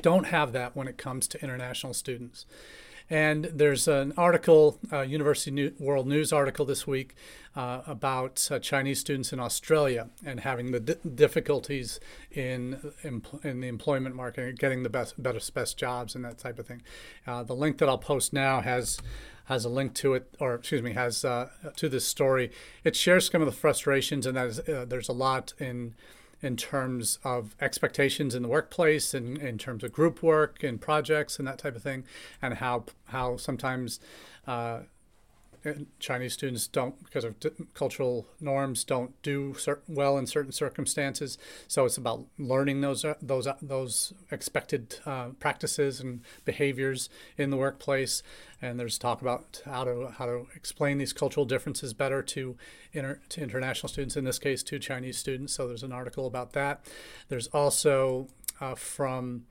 Don't 0.00 0.28
have 0.28 0.52
that 0.52 0.74
when 0.74 0.88
it 0.88 0.96
comes 0.96 1.28
to 1.28 1.42
international 1.42 1.92
students. 1.92 2.46
And 3.12 3.46
there's 3.46 3.88
an 3.88 4.12
article, 4.16 4.78
uh, 4.92 5.00
University 5.00 5.50
New- 5.50 5.74
World 5.80 6.06
News 6.06 6.32
article 6.32 6.64
this 6.64 6.86
week 6.86 7.16
uh, 7.56 7.82
about 7.84 8.48
uh, 8.52 8.60
Chinese 8.60 9.00
students 9.00 9.32
in 9.32 9.40
Australia 9.40 10.08
and 10.24 10.38
having 10.40 10.70
the 10.70 10.78
d- 10.78 10.94
difficulties 11.12 11.98
in 12.30 12.92
empl- 13.02 13.44
in 13.44 13.60
the 13.60 13.66
employment 13.66 14.14
market, 14.14 14.60
getting 14.60 14.84
the 14.84 14.88
best, 14.88 15.20
best, 15.20 15.52
best 15.52 15.76
jobs, 15.76 16.14
and 16.14 16.24
that 16.24 16.38
type 16.38 16.60
of 16.60 16.68
thing. 16.68 16.82
Uh, 17.26 17.42
the 17.42 17.54
link 17.54 17.78
that 17.78 17.88
I'll 17.88 17.98
post 17.98 18.32
now 18.32 18.60
has 18.60 19.00
has 19.46 19.64
a 19.64 19.68
link 19.68 19.94
to 19.94 20.14
it, 20.14 20.32
or 20.38 20.54
excuse 20.54 20.80
me, 20.80 20.92
has 20.92 21.24
uh, 21.24 21.48
to 21.74 21.88
this 21.88 22.06
story. 22.06 22.52
It 22.84 22.94
shares 22.94 23.28
some 23.28 23.42
of 23.42 23.46
the 23.46 23.52
frustrations, 23.52 24.24
and 24.24 24.36
that 24.36 24.46
is, 24.46 24.60
uh, 24.60 24.84
there's 24.88 25.08
a 25.08 25.12
lot 25.12 25.52
in 25.58 25.96
in 26.42 26.56
terms 26.56 27.18
of 27.24 27.54
expectations 27.60 28.34
in 28.34 28.42
the 28.42 28.48
workplace 28.48 29.14
and 29.14 29.38
in 29.38 29.58
terms 29.58 29.84
of 29.84 29.92
group 29.92 30.22
work 30.22 30.62
and 30.62 30.80
projects 30.80 31.38
and 31.38 31.46
that 31.46 31.58
type 31.58 31.76
of 31.76 31.82
thing, 31.82 32.04
and 32.40 32.54
how 32.54 32.84
how 33.06 33.36
sometimes 33.36 34.00
uh, 34.46 34.80
Chinese 35.98 36.32
students 36.32 36.66
don't, 36.66 37.02
because 37.04 37.24
of 37.24 37.34
cultural 37.74 38.26
norms, 38.40 38.84
don't 38.84 39.20
do 39.22 39.54
well 39.88 40.16
in 40.16 40.26
certain 40.26 40.52
circumstances. 40.52 41.38
So 41.68 41.84
it's 41.84 41.98
about 41.98 42.26
learning 42.38 42.80
those 42.80 43.04
uh, 43.04 43.14
those 43.20 43.46
uh, 43.46 43.56
those 43.60 44.14
expected 44.30 44.96
uh, 45.04 45.28
practices 45.38 46.00
and 46.00 46.22
behaviors 46.44 47.08
in 47.36 47.50
the 47.50 47.56
workplace. 47.56 48.22
And 48.62 48.78
there's 48.78 48.98
talk 48.98 49.20
about 49.20 49.62
how 49.64 49.84
to 49.84 50.14
how 50.16 50.26
to 50.26 50.46
explain 50.54 50.98
these 50.98 51.12
cultural 51.12 51.44
differences 51.46 51.92
better 51.92 52.22
to 52.22 52.56
inter, 52.92 53.20
to 53.30 53.42
international 53.42 53.88
students. 53.88 54.16
In 54.16 54.24
this 54.24 54.38
case, 54.38 54.62
to 54.64 54.78
Chinese 54.78 55.18
students. 55.18 55.52
So 55.52 55.66
there's 55.68 55.82
an 55.82 55.92
article 55.92 56.26
about 56.26 56.52
that. 56.54 56.86
There's 57.28 57.48
also 57.48 58.28
uh, 58.60 58.74
from 58.74 59.44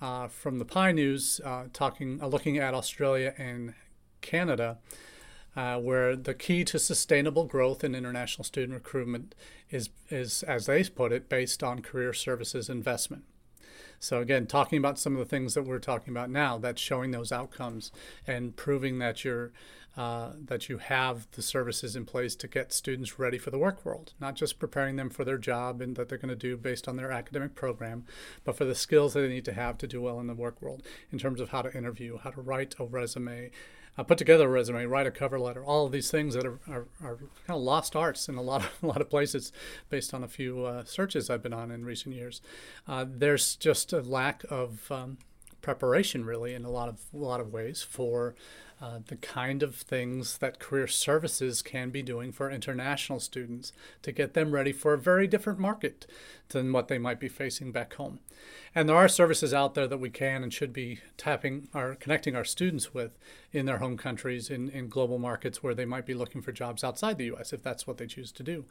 uh, 0.00 0.28
from 0.28 0.58
the 0.58 0.64
PIE 0.64 0.92
News 0.92 1.40
uh, 1.44 1.64
talking 1.72 2.18
looking 2.18 2.58
at 2.58 2.74
Australia 2.74 3.34
and 3.38 3.74
Canada 4.20 4.78
uh, 5.58 5.76
where 5.76 6.14
the 6.14 6.34
key 6.34 6.62
to 6.62 6.78
sustainable 6.78 7.44
growth 7.44 7.82
in 7.82 7.92
international 7.92 8.44
student 8.44 8.74
recruitment 8.74 9.34
is, 9.70 9.90
is, 10.08 10.44
as 10.44 10.66
they 10.66 10.84
put 10.84 11.10
it, 11.10 11.28
based 11.28 11.64
on 11.64 11.82
career 11.82 12.12
services 12.12 12.68
investment. 12.68 13.24
So 13.98 14.20
again, 14.20 14.46
talking 14.46 14.78
about 14.78 15.00
some 15.00 15.14
of 15.14 15.18
the 15.18 15.24
things 15.24 15.54
that 15.54 15.64
we're 15.64 15.80
talking 15.80 16.12
about 16.12 16.30
now, 16.30 16.58
that's 16.58 16.80
showing 16.80 17.10
those 17.10 17.32
outcomes 17.32 17.90
and 18.24 18.54
proving 18.54 19.00
that 19.00 19.24
you're 19.24 19.50
uh, 19.96 20.34
that 20.44 20.68
you 20.68 20.78
have 20.78 21.26
the 21.32 21.42
services 21.42 21.96
in 21.96 22.04
place 22.04 22.36
to 22.36 22.46
get 22.46 22.72
students 22.72 23.18
ready 23.18 23.36
for 23.36 23.50
the 23.50 23.58
work 23.58 23.84
world, 23.84 24.12
not 24.20 24.36
just 24.36 24.60
preparing 24.60 24.94
them 24.94 25.10
for 25.10 25.24
their 25.24 25.38
job 25.38 25.80
and 25.80 25.96
that 25.96 26.08
they're 26.08 26.18
going 26.18 26.28
to 26.28 26.36
do 26.36 26.56
based 26.56 26.86
on 26.86 26.94
their 26.94 27.10
academic 27.10 27.56
program, 27.56 28.04
but 28.44 28.56
for 28.56 28.64
the 28.64 28.76
skills 28.76 29.14
that 29.14 29.22
they 29.22 29.28
need 29.28 29.44
to 29.44 29.54
have 29.54 29.76
to 29.76 29.88
do 29.88 30.00
well 30.00 30.20
in 30.20 30.28
the 30.28 30.34
work 30.34 30.62
world 30.62 30.84
in 31.10 31.18
terms 31.18 31.40
of 31.40 31.48
how 31.48 31.62
to 31.62 31.76
interview, 31.76 32.16
how 32.18 32.30
to 32.30 32.40
write 32.40 32.76
a 32.78 32.84
resume, 32.84 33.50
uh, 33.98 34.04
put 34.04 34.16
together 34.16 34.46
a 34.46 34.48
resume, 34.48 34.84
write 34.86 35.06
a 35.06 35.10
cover 35.10 35.38
letter, 35.40 35.64
all 35.64 35.84
of 35.84 35.92
these 35.92 36.10
things 36.10 36.34
that 36.34 36.46
are, 36.46 36.60
are, 36.68 36.86
are 37.02 37.16
kind 37.16 37.56
of 37.56 37.60
lost 37.60 37.96
arts 37.96 38.28
in 38.28 38.36
a 38.36 38.42
lot 38.42 38.64
of 38.64 38.70
a 38.82 38.86
lot 38.86 39.00
of 39.00 39.10
places, 39.10 39.52
based 39.90 40.14
on 40.14 40.22
a 40.22 40.28
few 40.28 40.64
uh, 40.64 40.84
searches 40.84 41.28
I've 41.28 41.42
been 41.42 41.52
on 41.52 41.70
in 41.70 41.84
recent 41.84 42.14
years. 42.14 42.40
Uh, 42.86 43.04
there's 43.08 43.56
just 43.56 43.92
a 43.92 44.00
lack 44.00 44.44
of 44.48 44.90
um, 44.90 45.18
preparation, 45.60 46.24
really, 46.24 46.54
in 46.54 46.64
a 46.64 46.70
lot 46.70 46.88
of 46.88 47.00
a 47.12 47.16
lot 47.16 47.40
of 47.40 47.52
ways 47.52 47.82
for 47.82 48.34
uh, 48.80 49.00
the 49.06 49.16
kind 49.16 49.62
of 49.62 49.74
things 49.74 50.38
that 50.38 50.60
career 50.60 50.86
services 50.86 51.62
can 51.62 51.90
be 51.90 52.02
doing 52.02 52.30
for 52.30 52.50
international 52.50 53.18
students 53.18 53.72
to 54.02 54.12
get 54.12 54.34
them 54.34 54.52
ready 54.52 54.72
for 54.72 54.94
a 54.94 54.98
very 54.98 55.26
different 55.26 55.58
market 55.58 56.06
than 56.50 56.72
what 56.72 56.88
they 56.88 56.98
might 56.98 57.20
be 57.20 57.28
facing 57.28 57.72
back 57.72 57.94
home. 57.94 58.20
And 58.74 58.88
there 58.88 58.96
are 58.96 59.08
services 59.08 59.52
out 59.52 59.74
there 59.74 59.86
that 59.86 59.98
we 59.98 60.10
can 60.10 60.42
and 60.42 60.52
should 60.52 60.72
be 60.72 61.00
tapping 61.16 61.68
or 61.74 61.96
connecting 61.96 62.36
our 62.36 62.44
students 62.44 62.94
with 62.94 63.18
in 63.50 63.66
their 63.66 63.78
home 63.78 63.96
countries, 63.96 64.50
in, 64.50 64.68
in 64.70 64.88
global 64.88 65.18
markets 65.18 65.62
where 65.62 65.74
they 65.74 65.84
might 65.84 66.06
be 66.06 66.14
looking 66.14 66.42
for 66.42 66.52
jobs 66.52 66.84
outside 66.84 67.18
the 67.18 67.24
U.S. 67.26 67.52
if 67.52 67.62
that's 67.62 67.86
what 67.86 67.96
they 67.96 68.06
choose 68.06 68.30
to 68.32 68.42
do. 68.42 68.66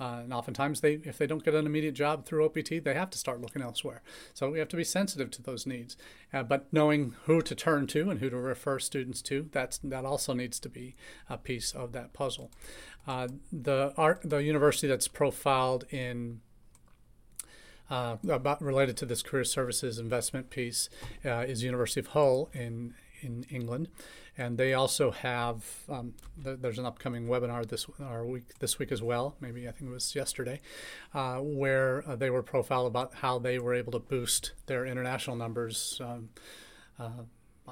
Uh, 0.00 0.20
and 0.24 0.32
oftentimes, 0.32 0.80
they 0.80 0.94
if 1.04 1.18
they 1.18 1.26
don't 1.26 1.44
get 1.44 1.54
an 1.54 1.66
immediate 1.66 1.94
job 1.94 2.24
through 2.24 2.44
OPT, 2.44 2.82
they 2.82 2.94
have 2.94 3.10
to 3.10 3.18
start 3.18 3.40
looking 3.40 3.62
elsewhere. 3.62 4.02
So 4.34 4.50
we 4.50 4.58
have 4.58 4.68
to 4.68 4.76
be 4.76 4.84
sensitive 4.84 5.30
to 5.32 5.42
those 5.42 5.66
needs. 5.66 5.96
Uh, 6.32 6.42
but 6.42 6.66
knowing 6.72 7.14
who 7.24 7.42
to 7.42 7.54
turn 7.54 7.86
to 7.88 8.10
and 8.10 8.20
who 8.20 8.30
to 8.30 8.36
refer 8.36 8.78
students 8.78 9.20
to, 9.22 9.44
that's 9.52 9.78
that 9.78 10.04
also 10.04 10.32
needs 10.32 10.58
to 10.60 10.68
be 10.68 10.96
a 11.28 11.38
piece 11.38 11.72
of 11.72 11.92
that 11.92 12.12
puzzle. 12.12 12.50
Uh, 13.06 13.28
the 13.52 13.92
art, 13.96 14.20
the 14.24 14.38
university 14.38 14.86
that's 14.86 15.08
profiled 15.08 15.84
in 15.90 16.40
uh, 17.90 18.16
about 18.28 18.62
related 18.62 18.96
to 18.96 19.06
this 19.06 19.22
career 19.22 19.44
services 19.44 19.98
investment 19.98 20.50
piece 20.50 20.88
uh, 21.24 21.44
is 21.46 21.62
University 21.62 22.00
of 22.00 22.08
Hull 22.08 22.48
in 22.52 22.94
in 23.20 23.44
England, 23.50 23.88
and 24.36 24.58
they 24.58 24.74
also 24.74 25.10
have 25.10 25.64
um, 25.88 26.14
th- 26.42 26.58
there's 26.60 26.78
an 26.78 26.86
upcoming 26.86 27.26
webinar 27.26 27.66
this 27.66 27.86
our 28.00 28.24
week 28.24 28.44
this 28.60 28.78
week 28.78 28.92
as 28.92 29.02
well. 29.02 29.36
Maybe 29.40 29.68
I 29.68 29.72
think 29.72 29.90
it 29.90 29.94
was 29.94 30.14
yesterday, 30.14 30.60
uh, 31.12 31.36
where 31.36 32.02
uh, 32.08 32.16
they 32.16 32.30
were 32.30 32.42
profiled 32.42 32.86
about 32.86 33.14
how 33.16 33.38
they 33.38 33.58
were 33.58 33.74
able 33.74 33.92
to 33.92 34.00
boost 34.00 34.52
their 34.66 34.86
international 34.86 35.36
numbers. 35.36 36.00
Um, 36.02 36.30
uh, 36.98 37.24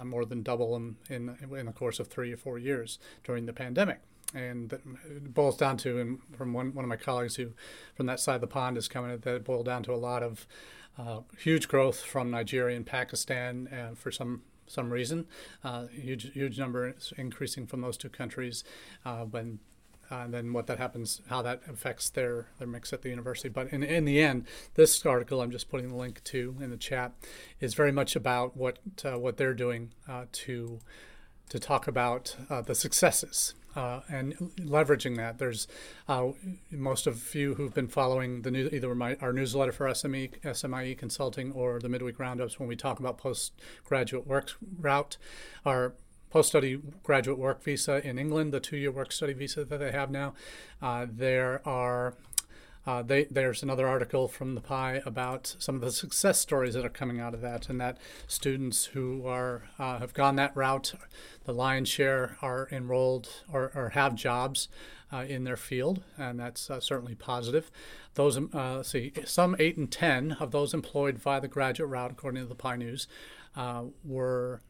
more 0.04 0.24
than 0.24 0.42
double 0.42 0.72
them 0.74 0.96
in 1.08 1.36
in 1.56 1.66
the 1.66 1.72
course 1.72 1.98
of 2.00 2.08
three 2.08 2.32
or 2.32 2.36
four 2.36 2.58
years 2.58 2.98
during 3.24 3.46
the 3.46 3.52
pandemic. 3.52 4.00
and 4.34 4.72
it 4.72 5.34
boils 5.34 5.56
down 5.56 5.76
to, 5.76 5.98
and 5.98 6.18
from 6.36 6.52
one, 6.52 6.72
one 6.74 6.84
of 6.84 6.88
my 6.88 6.96
colleagues 6.96 7.36
who 7.36 7.52
from 7.94 8.06
that 8.06 8.20
side 8.20 8.36
of 8.36 8.40
the 8.40 8.46
pond 8.46 8.76
is 8.76 8.88
coming, 8.88 9.10
that 9.18 9.34
it 9.34 9.44
boiled 9.44 9.66
down 9.66 9.82
to 9.82 9.92
a 9.92 9.96
lot 9.96 10.22
of 10.22 10.46
uh, 10.98 11.20
huge 11.38 11.68
growth 11.68 12.00
from 12.00 12.30
Nigeria 12.30 12.76
and 12.76 12.86
Pakistan 12.86 13.68
uh, 13.68 13.94
for 13.94 14.10
some 14.10 14.42
some 14.66 14.90
reason. 14.92 15.26
Uh, 15.64 15.86
huge 15.88 16.32
huge 16.32 16.58
number 16.58 16.94
increasing 17.16 17.66
from 17.66 17.80
those 17.80 17.96
two 17.96 18.08
countries. 18.08 18.62
Uh, 19.04 19.24
when 19.24 19.58
uh, 20.10 20.16
and 20.16 20.34
then 20.34 20.52
what 20.52 20.66
that 20.66 20.78
happens, 20.78 21.20
how 21.28 21.42
that 21.42 21.62
affects 21.68 22.10
their, 22.10 22.48
their 22.58 22.68
mix 22.68 22.92
at 22.92 23.02
the 23.02 23.08
university. 23.08 23.48
But 23.48 23.72
in, 23.72 23.82
in 23.82 24.04
the 24.04 24.22
end, 24.22 24.46
this 24.74 25.04
article 25.06 25.40
I'm 25.40 25.50
just 25.50 25.70
putting 25.70 25.88
the 25.88 25.96
link 25.96 26.22
to 26.24 26.56
in 26.60 26.70
the 26.70 26.76
chat 26.76 27.12
is 27.60 27.74
very 27.74 27.92
much 27.92 28.16
about 28.16 28.56
what 28.56 28.78
uh, 29.04 29.18
what 29.18 29.36
they're 29.36 29.54
doing 29.54 29.92
uh, 30.08 30.24
to 30.32 30.80
to 31.50 31.58
talk 31.58 31.88
about 31.88 32.36
uh, 32.48 32.62
the 32.62 32.74
successes 32.74 33.54
uh, 33.76 34.00
and 34.08 34.34
leveraging 34.58 35.16
that. 35.16 35.38
There's 35.38 35.68
uh, 36.08 36.28
most 36.70 37.06
of 37.06 37.34
you 37.34 37.54
who've 37.54 37.74
been 37.74 37.88
following 37.88 38.42
the 38.42 38.50
new, 38.50 38.68
either 38.72 38.94
my, 38.94 39.16
our 39.20 39.32
newsletter 39.32 39.72
for 39.72 39.86
SME, 39.88 40.30
SMIE 40.44 40.96
Consulting 40.96 41.52
or 41.52 41.78
the 41.78 41.88
midweek 41.88 42.18
roundups 42.18 42.58
when 42.58 42.68
we 42.68 42.76
talk 42.76 42.98
about 42.98 43.18
postgraduate 43.18 44.26
work 44.26 44.52
route. 44.78 45.16
Our 46.30 46.32
post-study 46.32 46.80
graduate 47.02 47.38
work 47.38 47.60
visa 47.60 48.06
in 48.06 48.16
England, 48.16 48.52
the 48.52 48.60
two-year 48.60 48.92
work 48.92 49.10
study 49.10 49.32
visa 49.32 49.64
that 49.64 49.78
they 49.78 49.90
have 49.90 50.12
now. 50.12 50.34
Uh, 50.80 51.06
there 51.10 51.60
are 51.66 52.14
uh, 52.86 53.02
they, 53.02 53.24
there's 53.24 53.64
another 53.64 53.88
article 53.88 54.28
from 54.28 54.54
the 54.54 54.60
PIE 54.60 55.02
about 55.04 55.56
some 55.58 55.74
of 55.74 55.80
the 55.80 55.90
success 55.90 56.38
stories 56.38 56.74
that 56.74 56.84
are 56.84 56.88
coming 56.88 57.18
out 57.18 57.34
of 57.34 57.40
that, 57.40 57.68
and 57.68 57.80
that 57.80 57.98
students 58.28 58.86
who 58.86 59.26
are 59.26 59.64
uh, 59.78 59.98
have 59.98 60.14
gone 60.14 60.36
that 60.36 60.56
route, 60.56 60.94
the 61.46 61.52
lion's 61.52 61.88
share 61.88 62.38
are 62.40 62.68
enrolled 62.70 63.28
or, 63.52 63.72
or 63.74 63.90
have 63.90 64.14
jobs 64.14 64.68
uh, 65.12 65.24
in 65.28 65.42
their 65.42 65.56
field, 65.56 66.04
and 66.16 66.38
that's 66.38 66.70
uh, 66.70 66.78
certainly 66.78 67.16
positive. 67.16 67.72
Those, 68.14 68.38
uh, 68.54 68.84
see, 68.84 69.12
some 69.24 69.56
eight 69.58 69.76
and 69.76 69.90
ten 69.90 70.36
of 70.38 70.52
those 70.52 70.74
employed 70.74 71.18
via 71.18 71.40
the 71.40 71.48
graduate 71.48 71.90
route, 71.90 72.12
according 72.12 72.42
to 72.42 72.48
the 72.48 72.54
PIE 72.54 72.76
News, 72.76 73.08
uh, 73.56 73.82
were 74.04 74.62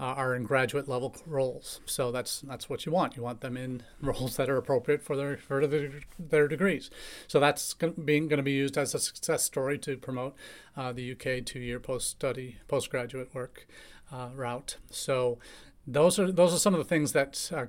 uh, 0.00 0.04
are 0.04 0.34
in 0.34 0.44
graduate 0.44 0.88
level 0.88 1.14
roles. 1.26 1.80
So 1.86 2.12
that's 2.12 2.40
that's 2.42 2.68
what 2.68 2.86
you 2.86 2.92
want. 2.92 3.16
You 3.16 3.22
want 3.22 3.40
them 3.40 3.56
in 3.56 3.82
roles 4.02 4.36
that 4.36 4.48
are 4.48 4.56
appropriate 4.56 5.02
for 5.02 5.16
their 5.16 5.36
for 5.36 5.66
their, 5.66 5.90
their 6.18 6.48
degrees. 6.48 6.90
So 7.26 7.40
that's 7.40 7.74
being 7.74 8.28
going 8.28 8.38
to 8.38 8.42
be 8.42 8.52
used 8.52 8.78
as 8.78 8.94
a 8.94 8.98
success 8.98 9.44
story 9.44 9.78
to 9.78 9.96
promote 9.96 10.34
uh, 10.76 10.92
the 10.92 11.12
UK 11.12 11.44
two-year 11.44 11.80
post-study 11.80 12.58
postgraduate 12.68 13.34
work 13.34 13.66
uh, 14.12 14.28
route. 14.34 14.76
So 14.90 15.38
those 15.86 16.18
are 16.18 16.30
those 16.30 16.54
are 16.54 16.58
some 16.58 16.74
of 16.74 16.78
the 16.78 16.84
things 16.84 17.12
that 17.12 17.50
uh, 17.54 17.66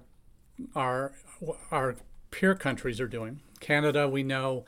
our 0.75 1.13
our 1.71 1.95
peer 2.31 2.53
countries 2.53 3.01
are 3.01 3.07
doing. 3.07 3.41
Canada, 3.59 4.07
we 4.07 4.23
know 4.23 4.65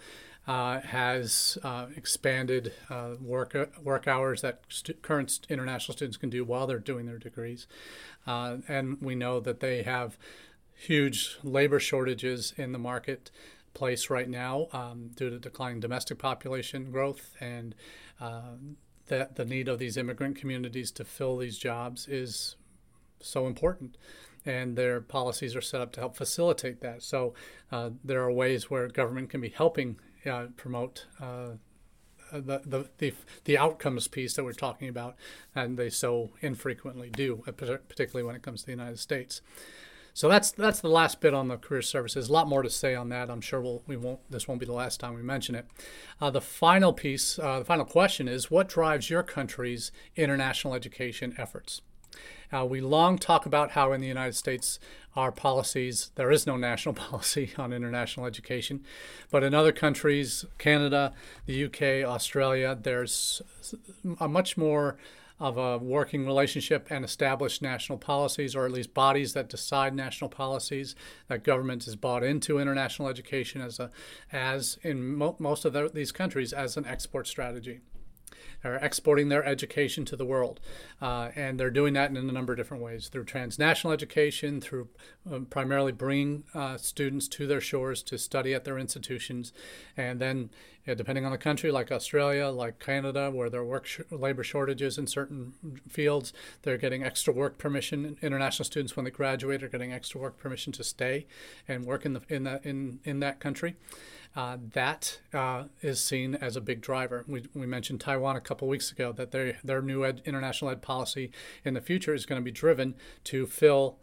uh, 0.52 0.82
has 0.82 1.58
uh, 1.64 1.86
expanded 1.96 2.74
uh, 2.90 3.12
work 3.22 3.56
work 3.82 4.06
hours 4.06 4.42
that 4.42 4.60
stu- 4.68 4.94
current 4.96 5.40
international 5.48 5.96
students 5.96 6.18
can 6.18 6.30
do 6.30 6.44
while 6.44 6.68
they're 6.68 6.78
doing 6.78 7.06
their 7.06 7.18
degrees, 7.18 7.68
uh, 8.28 8.58
and 8.68 8.98
we 9.00 9.16
know 9.16 9.40
that 9.40 9.62
they 9.62 9.82
have 9.84 10.18
huge 10.74 11.38
labor 11.42 11.80
shortages 11.80 12.54
in 12.58 12.74
the 12.74 12.78
marketplace 12.78 14.10
right 14.10 14.28
now 14.28 14.68
um, 14.74 15.12
due 15.16 15.30
to 15.30 15.40
declining 15.40 15.80
domestic 15.80 16.20
population 16.20 16.92
growth 16.92 17.34
and. 17.40 17.74
Uh, 18.20 18.56
that 19.08 19.36
the 19.36 19.44
need 19.44 19.68
of 19.68 19.78
these 19.78 19.98
immigrant 19.98 20.38
communities 20.38 20.90
to 20.90 21.04
fill 21.04 21.36
these 21.36 21.58
jobs 21.58 22.08
is 22.08 22.56
so 23.20 23.46
important 23.46 23.98
and 24.46 24.78
their 24.78 25.02
policies 25.02 25.54
are 25.54 25.60
set 25.62 25.82
up 25.82 25.92
to 25.92 26.00
help 26.00 26.16
facilitate 26.16 26.80
that. 26.80 27.04
So 27.04 27.34
uh, 27.74 27.90
there 28.06 28.22
are 28.24 28.32
ways 28.32 28.70
where 28.70 28.88
government 28.88 29.30
can 29.30 29.42
be 29.42 29.50
helping 29.50 29.98
uh, 30.26 30.48
promote 30.56 31.06
uh, 31.20 31.52
the, 32.32 32.62
the, 32.66 32.90
the, 32.98 33.14
the 33.46 33.58
outcomes 33.58 34.08
piece 34.08 34.34
that 34.36 34.44
we're 34.44 34.54
talking 34.54 34.88
about, 34.88 35.16
and 35.56 35.78
they 35.78 35.90
so 35.90 36.32
infrequently 36.42 37.10
do, 37.10 37.44
uh, 37.48 37.52
particularly 37.52 38.24
when 38.24 38.36
it 38.36 38.42
comes 38.42 38.62
to 38.62 38.66
the 38.68 38.72
United 38.72 39.00
States. 39.00 39.42
So 40.14 40.28
that's 40.28 40.52
that's 40.52 40.82
the 40.82 40.90
last 40.90 41.22
bit 41.22 41.34
on 41.34 41.48
the 41.48 41.56
career 41.56 41.82
services. 41.82 42.28
A 42.28 42.34
lot 42.34 42.48
more 42.48 42.64
to 42.64 42.70
say 42.70 42.96
on 42.96 43.08
that. 43.10 43.30
I'm 43.30 43.40
sure 43.40 43.62
we'll, 43.62 43.82
we 43.88 43.96
won't. 43.96 44.20
This 44.30 44.46
won't 44.46 44.60
be 44.60 44.66
the 44.66 44.74
last 44.74 45.00
time 45.00 45.14
we 45.14 45.22
mention 45.22 45.56
it. 45.56 45.66
Uh, 46.20 46.30
the 46.30 46.42
final 46.42 46.92
piece, 46.92 47.40
uh, 47.40 47.60
the 47.60 47.66
final 47.66 47.86
question 47.86 48.28
is, 48.28 48.52
what 48.52 48.68
drives 48.68 49.10
your 49.10 49.24
country's 49.24 49.92
international 50.18 50.74
education 50.74 51.34
efforts? 51.38 51.82
Uh, 52.54 52.66
we 52.66 52.82
long 52.82 53.18
talk 53.18 53.46
about 53.46 53.72
how 53.72 53.94
in 53.94 54.02
the 54.02 54.08
United 54.08 54.36
States 54.36 54.80
our 55.16 55.32
policies, 55.32 56.12
there 56.16 56.32
is 56.32 56.48
no 56.48 56.58
national 56.58 56.94
policy 57.10 57.52
on 57.58 57.74
international 57.74 58.26
education. 58.26 58.84
But 59.30 59.44
in 59.44 59.54
other 59.54 59.72
countries, 59.72 60.46
Canada, 60.58 61.14
the 61.46 61.66
UK, 61.66 62.08
Australia, 62.08 62.78
there's 62.80 63.42
a 64.20 64.28
much 64.28 64.58
more 64.58 64.98
of 65.40 65.58
a 65.58 65.80
working 65.80 66.24
relationship 66.24 66.86
and 66.92 67.04
established 67.04 67.64
national 67.64 67.98
policies, 67.98 68.56
or 68.56 68.66
at 68.66 68.72
least 68.72 68.94
bodies 68.94 69.34
that 69.34 69.50
decide 69.50 69.96
national 69.96 70.30
policies. 70.30 70.96
That 71.30 71.44
government 71.44 71.88
is 71.88 71.96
bought 71.96 72.24
into 72.24 72.60
international 72.60 73.08
education 73.08 73.60
as 73.60 73.80
a, 73.80 73.90
as 74.32 74.78
in 74.84 75.16
mo- 75.16 75.36
most 75.40 75.66
of 75.66 75.74
the, 75.74 75.90
these 75.92 76.12
countries, 76.12 76.54
as 76.54 76.78
an 76.78 76.86
export 76.86 77.28
strategy 77.28 77.82
are 78.64 78.76
exporting 78.76 79.30
their 79.30 79.44
education 79.44 80.06
to 80.06 80.16
the 80.16 80.26
world. 80.26 80.60
Uh, 81.02 81.30
and 81.36 81.60
they're 81.60 81.72
doing 81.72 81.94
that 81.94 82.10
in 82.10 82.18
a 82.18 82.22
number 82.22 82.54
of 82.54 82.58
different 82.58 82.84
ways 82.84 83.08
through 83.08 83.26
transnational 83.26 83.94
education, 83.94 84.62
through 84.62 84.88
um, 85.32 85.46
primarily 85.46 85.92
bringing 85.92 86.44
uh, 86.54 86.78
students 86.78 87.28
to 87.28 87.48
their 87.48 87.62
shores 87.62 88.04
to 88.04 88.18
study 88.18 88.54
at 88.54 88.64
their 88.64 88.78
institutions. 88.78 89.54
And 89.98 90.20
then, 90.20 90.50
yeah, 90.86 90.94
depending 90.94 91.26
on 91.26 91.32
the 91.32 91.38
country, 91.38 91.72
like 91.72 91.92
Australia, 91.92 92.48
like 92.48 92.80
Canada, 92.80 93.32
where 93.32 93.50
there 93.50 93.62
are 93.62 93.66
work 93.66 93.86
sh- 93.86 94.02
labor 94.10 94.44
shortages 94.44 94.98
in 94.98 95.08
certain 95.08 95.54
fields, 95.90 96.34
they're 96.64 96.78
getting 96.78 97.04
extra 97.04 97.34
work 97.34 97.58
permission. 97.58 98.18
International 98.22 98.66
students, 98.66 98.96
when 98.96 99.06
they 99.06 99.12
graduate, 99.12 99.64
are 99.64 99.70
getting 99.70 99.94
extra 99.94 100.20
work 100.20 100.38
permission 100.38 100.74
to 100.74 100.84
stay 100.84 101.26
and 101.68 101.86
work 101.86 102.06
in, 102.06 102.14
the, 102.14 102.22
in, 102.30 102.44
that, 102.44 102.66
in, 102.66 103.00
in 103.04 103.20
that 103.20 103.40
country 103.40 103.76
uh, 104.36 104.58
that 104.74 105.20
uh, 105.34 105.66
is 105.82 106.02
seen 106.02 106.36
as 106.36 106.56
a 106.56 106.62
big 106.62 106.82
driver. 106.82 107.26
We, 107.28 107.46
we 107.54 107.66
mentioned 107.66 108.00
Taiwan 108.00 108.36
a 108.36 108.42
couple 108.42 108.68
weeks 108.68 108.92
ago 108.92 109.12
that 109.14 109.32
their, 109.32 109.58
their 109.64 109.82
new 109.82 110.06
ed, 110.06 110.22
international 110.26 110.72
ed 110.72 110.82
policy 110.82 111.32
in 111.66 111.74
the 111.74 111.82
future 111.82 112.14
is 112.14 112.26
going 112.26 112.40
to 112.40 112.46
be 112.46 112.52
driven 112.52 112.96
to 113.26 113.46
fill. 113.46 114.00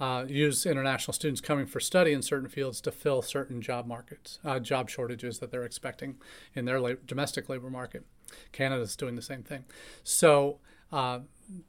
Uh, 0.00 0.24
use 0.28 0.64
international 0.64 1.12
students 1.12 1.40
coming 1.40 1.66
for 1.66 1.80
study 1.80 2.12
in 2.12 2.22
certain 2.22 2.48
fields 2.48 2.80
to 2.80 2.92
fill 2.92 3.20
certain 3.20 3.60
job 3.60 3.84
markets, 3.84 4.38
uh, 4.44 4.60
job 4.60 4.88
shortages 4.88 5.40
that 5.40 5.50
they're 5.50 5.64
expecting 5.64 6.14
in 6.54 6.66
their 6.66 6.78
la- 6.78 6.92
domestic 7.04 7.48
labor 7.48 7.68
market. 7.68 8.04
Canada's 8.52 8.94
doing 8.94 9.16
the 9.16 9.22
same 9.22 9.42
thing. 9.42 9.64
So 10.04 10.60
uh, 10.92 11.20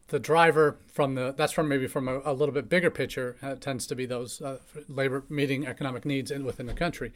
the 0.07 0.19
driver 0.19 0.77
from 0.87 1.15
the 1.15 1.33
that's 1.37 1.53
from 1.53 1.69
maybe 1.69 1.87
from 1.87 2.07
a, 2.07 2.21
a 2.25 2.33
little 2.33 2.53
bit 2.53 2.67
bigger 2.67 2.89
picture 2.89 3.37
uh, 3.41 3.55
tends 3.55 3.87
to 3.87 3.95
be 3.95 4.05
those 4.05 4.41
uh, 4.41 4.57
labor 4.87 5.23
meeting 5.29 5.65
economic 5.65 6.05
needs 6.05 6.31
in, 6.31 6.43
within 6.43 6.65
the 6.65 6.73
country. 6.73 7.13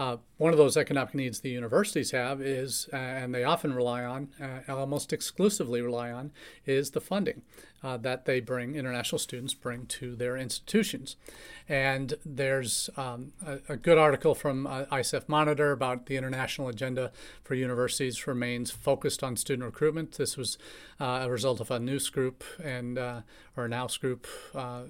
Uh, 0.00 0.16
one 0.38 0.50
of 0.50 0.56
those 0.56 0.78
economic 0.78 1.14
needs 1.14 1.40
the 1.40 1.50
universities 1.50 2.10
have 2.10 2.40
is, 2.40 2.88
uh, 2.90 2.96
and 2.96 3.34
they 3.34 3.44
often 3.44 3.74
rely 3.74 4.02
on, 4.02 4.28
uh, 4.40 4.60
almost 4.72 5.12
exclusively 5.12 5.82
rely 5.82 6.10
on, 6.10 6.32
is 6.64 6.92
the 6.92 7.02
funding 7.02 7.42
uh, 7.82 7.98
that 7.98 8.24
they 8.24 8.40
bring, 8.40 8.76
international 8.76 9.18
students 9.18 9.52
bring 9.52 9.84
to 9.84 10.16
their 10.16 10.38
institutions. 10.38 11.16
And 11.68 12.14
there's 12.24 12.88
um, 12.96 13.32
a, 13.46 13.58
a, 13.68 13.76
good 13.76 13.98
article 13.98 14.34
from 14.34 14.66
ICEF 14.66 15.28
Monitor 15.28 15.70
about 15.70 16.06
the 16.06 16.16
international 16.16 16.68
agenda 16.68 17.12
for 17.44 17.54
universities 17.54 18.26
remains 18.26 18.70
focused 18.70 19.22
on 19.22 19.36
student 19.36 19.66
recruitment. 19.66 20.12
This 20.12 20.36
was 20.36 20.56
a 20.98 21.30
result 21.30 21.60
of 21.60 21.70
a 21.70 21.78
new 21.78 21.98
Group 22.08 22.44
and 22.62 22.98
uh, 22.98 23.20
or 23.56 23.68
Nous 23.68 23.98
Group 23.98 24.26
uh, 24.54 24.82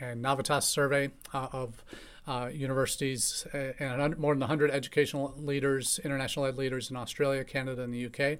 and 0.00 0.24
Navitas 0.24 0.64
survey 0.64 1.10
uh, 1.32 1.48
of 1.52 1.84
uh, 2.26 2.50
universities 2.52 3.46
and 3.52 4.18
more 4.18 4.34
than 4.34 4.40
100 4.40 4.70
educational 4.72 5.32
leaders, 5.38 6.00
international 6.02 6.46
ed 6.46 6.56
leaders 6.56 6.90
in 6.90 6.96
Australia, 6.96 7.44
Canada, 7.44 7.82
and 7.82 7.94
the 7.94 8.06
UK, 8.06 8.38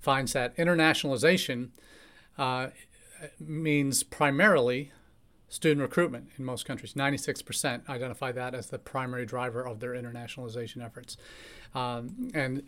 finds 0.00 0.32
that 0.32 0.56
internationalization 0.56 1.68
uh, 2.36 2.68
means 3.38 4.02
primarily 4.02 4.92
student 5.48 5.80
recruitment 5.80 6.28
in 6.36 6.44
most 6.44 6.66
countries. 6.66 6.94
96% 6.94 7.88
identify 7.88 8.32
that 8.32 8.54
as 8.54 8.68
the 8.68 8.78
primary 8.78 9.24
driver 9.24 9.66
of 9.66 9.80
their 9.80 9.92
internationalization 9.92 10.84
efforts. 10.84 11.16
Um, 11.74 12.30
and 12.34 12.64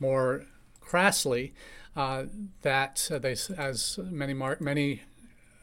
more 0.00 0.44
crassly, 0.88 1.52
uh, 1.96 2.24
that 2.62 3.08
uh, 3.12 3.18
they, 3.18 3.36
as 3.56 3.98
many 4.10 4.34
mar- 4.34 4.56
many 4.60 5.02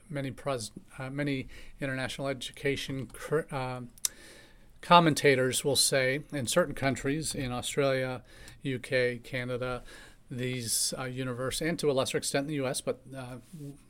many 0.10 0.32
pres- 0.32 0.72
uh, 1.00 1.10
many 1.10 1.48
international 1.82 2.28
education 2.28 3.08
cr- 3.08 3.42
uh, 3.52 3.82
commentators 4.82 5.66
will 5.66 5.76
say 5.76 6.22
in 6.32 6.46
certain 6.46 6.76
countries 6.76 7.34
in 7.34 7.52
Australia, 7.52 8.22
UK, 8.66 9.24
Canada, 9.24 9.82
these 10.30 10.94
uh, 11.00 11.06
universities, 11.06 11.70
and 11.70 11.80
to 11.80 11.90
a 11.90 11.94
lesser 11.94 12.18
extent 12.18 12.44
in 12.44 12.48
the 12.48 12.56
U.S., 12.56 12.82
but 12.82 13.02
uh, 13.16 13.38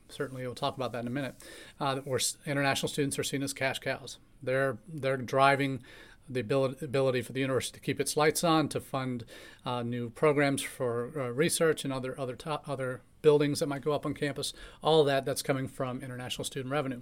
certainly 0.09 0.45
we'll 0.45 0.55
talk 0.55 0.77
about 0.77 0.93
that 0.93 0.99
in 0.99 1.07
a 1.07 1.11
minute, 1.11 1.35
uh, 1.79 1.97
where 1.97 2.19
international 2.45 2.87
students 2.87 3.19
are 3.19 3.23
seen 3.23 3.43
as 3.43 3.53
cash 3.53 3.79
cows. 3.79 4.19
They're 4.41 4.77
they're 4.87 5.17
driving 5.17 5.83
the 6.29 6.39
ability 6.39 7.21
for 7.21 7.33
the 7.33 7.39
university 7.39 7.79
to 7.79 7.85
keep 7.85 7.99
its 7.99 8.17
lights 8.17 8.43
on, 8.43 8.67
to 8.69 8.79
fund 8.79 9.25
uh, 9.65 9.83
new 9.83 10.09
programs 10.09 10.61
for 10.61 11.11
uh, 11.15 11.29
research 11.29 11.83
and 11.83 11.93
other 11.93 12.19
other 12.19 12.37
other 12.67 13.01
buildings 13.21 13.59
that 13.59 13.67
might 13.67 13.81
go 13.81 13.91
up 13.91 14.05
on 14.05 14.13
campus. 14.13 14.53
All 14.81 15.03
that 15.03 15.25
that's 15.25 15.41
coming 15.41 15.67
from 15.67 16.01
international 16.01 16.45
student 16.45 16.71
revenue. 16.71 17.01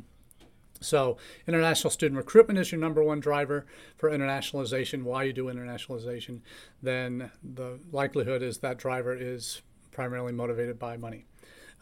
So, 0.82 1.18
international 1.48 1.92
student 1.92 2.18
recruitment 2.18 2.60
is 2.60 2.72
your 2.72 2.82
number 2.82 3.02
one 3.04 3.22
driver 3.22 3.66
for 3.96 4.10
internationalization. 4.10 5.04
Why 5.04 5.24
you 5.24 5.34
do 5.34 5.46
internationalization? 5.46 6.42
Then 6.82 7.32
the 7.42 7.80
likelihood 7.92 8.42
is 8.42 8.58
that 8.58 8.78
driver 8.78 9.16
is 9.16 9.62
primarily 9.92 10.34
motivated 10.34 10.78
by 10.78 10.98
money. 10.98 11.26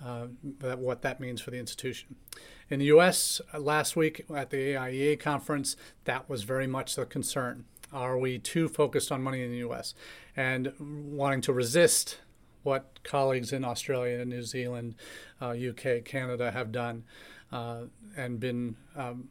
Uh, 0.04 0.26
what 0.78 1.04
that 1.04 1.20
means 1.20 1.42
for 1.42 1.52
the 1.52 1.60
institution. 1.60 2.16
In 2.72 2.80
the 2.80 2.86
U.S., 2.86 3.40
uh, 3.54 3.60
last 3.60 3.96
week 3.96 4.26
at 4.34 4.50
the 4.50 4.74
AIEA 4.74 5.20
conference, 5.20 5.76
that 6.06 6.28
was 6.28 6.42
very 6.42 6.66
much 6.66 6.96
the 6.96 7.06
concern. 7.06 7.66
Are 7.94 8.18
we 8.18 8.40
too 8.40 8.68
focused 8.68 9.12
on 9.12 9.22
money 9.22 9.44
in 9.44 9.52
the 9.52 9.58
U.S. 9.58 9.94
and 10.36 10.74
wanting 10.80 11.42
to 11.42 11.54
resist 11.54 12.20
what 12.64 13.00
colleagues 13.04 13.54
in 13.54 13.64
Australia, 13.64 14.24
New 14.26 14.44
Zealand, 14.44 14.96
uh, 15.42 15.50
UK, 15.50 16.04
Canada 16.06 16.52
have 16.52 16.72
done 16.72 17.04
uh, 17.52 17.82
and 18.16 18.40
been 18.40 18.78
um, 18.96 19.30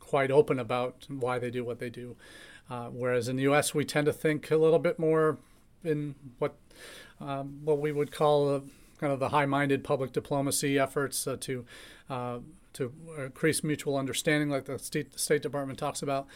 quite 0.00 0.30
open 0.30 0.58
about 0.58 1.06
why 1.08 1.38
they 1.38 1.50
do 1.50 1.64
what 1.64 1.78
they 1.78 1.90
do? 1.90 2.16
Uh, 2.68 2.86
whereas 2.86 3.28
in 3.28 3.36
the 3.36 3.42
U.S., 3.44 3.74
we 3.74 3.84
tend 3.84 4.06
to 4.06 4.12
think 4.12 4.50
a 4.50 4.56
little 4.56 4.78
bit 4.78 4.98
more 4.98 5.38
in 5.84 6.14
what 6.38 6.56
um, 7.20 7.60
what 7.64 7.78
we 7.78 7.92
would 7.92 8.10
call 8.10 8.62
kind 9.02 9.12
of 9.12 9.18
the 9.18 9.30
high-minded 9.30 9.82
public 9.82 10.12
diplomacy 10.12 10.78
efforts 10.78 11.26
uh, 11.26 11.36
to 11.40 11.66
uh, 12.08 12.38
to 12.72 12.92
increase 13.18 13.64
mutual 13.64 13.96
understanding, 13.98 14.48
like 14.48 14.64
the 14.64 14.78
State, 14.78 15.18
State 15.18 15.42
Department 15.42 15.78
talks 15.78 16.02
about. 16.02 16.26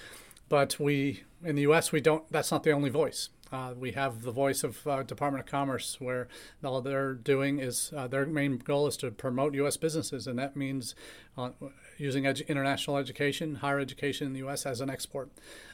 But 0.48 0.78
we 0.80 1.22
in 1.44 1.54
the 1.54 1.62
U.S. 1.62 1.92
we 1.92 2.00
don't. 2.00 2.30
That's 2.30 2.50
not 2.50 2.64
the 2.64 2.72
only 2.72 2.90
voice. 2.90 3.30
Uh, 3.52 3.74
we 3.78 3.92
have 3.92 4.22
the 4.22 4.32
voice 4.32 4.64
of 4.64 4.84
uh, 4.84 5.04
Department 5.04 5.44
of 5.44 5.50
Commerce, 5.50 6.00
where 6.00 6.26
all 6.64 6.80
they're 6.80 7.14
doing 7.14 7.60
is 7.60 7.92
uh, 7.96 8.08
their 8.08 8.26
main 8.26 8.58
goal 8.58 8.88
is 8.88 8.96
to 8.96 9.12
promote 9.12 9.54
U.S. 9.54 9.76
businesses, 9.76 10.26
and 10.26 10.36
that 10.40 10.56
means 10.56 10.96
uh, 11.38 11.50
using 11.98 12.24
edu- 12.24 12.46
international 12.48 12.96
education, 12.96 13.56
higher 13.56 13.78
education 13.78 14.26
in 14.26 14.32
the 14.32 14.40
U.S. 14.40 14.66
as 14.66 14.80
an 14.80 14.90
export, 14.90 15.30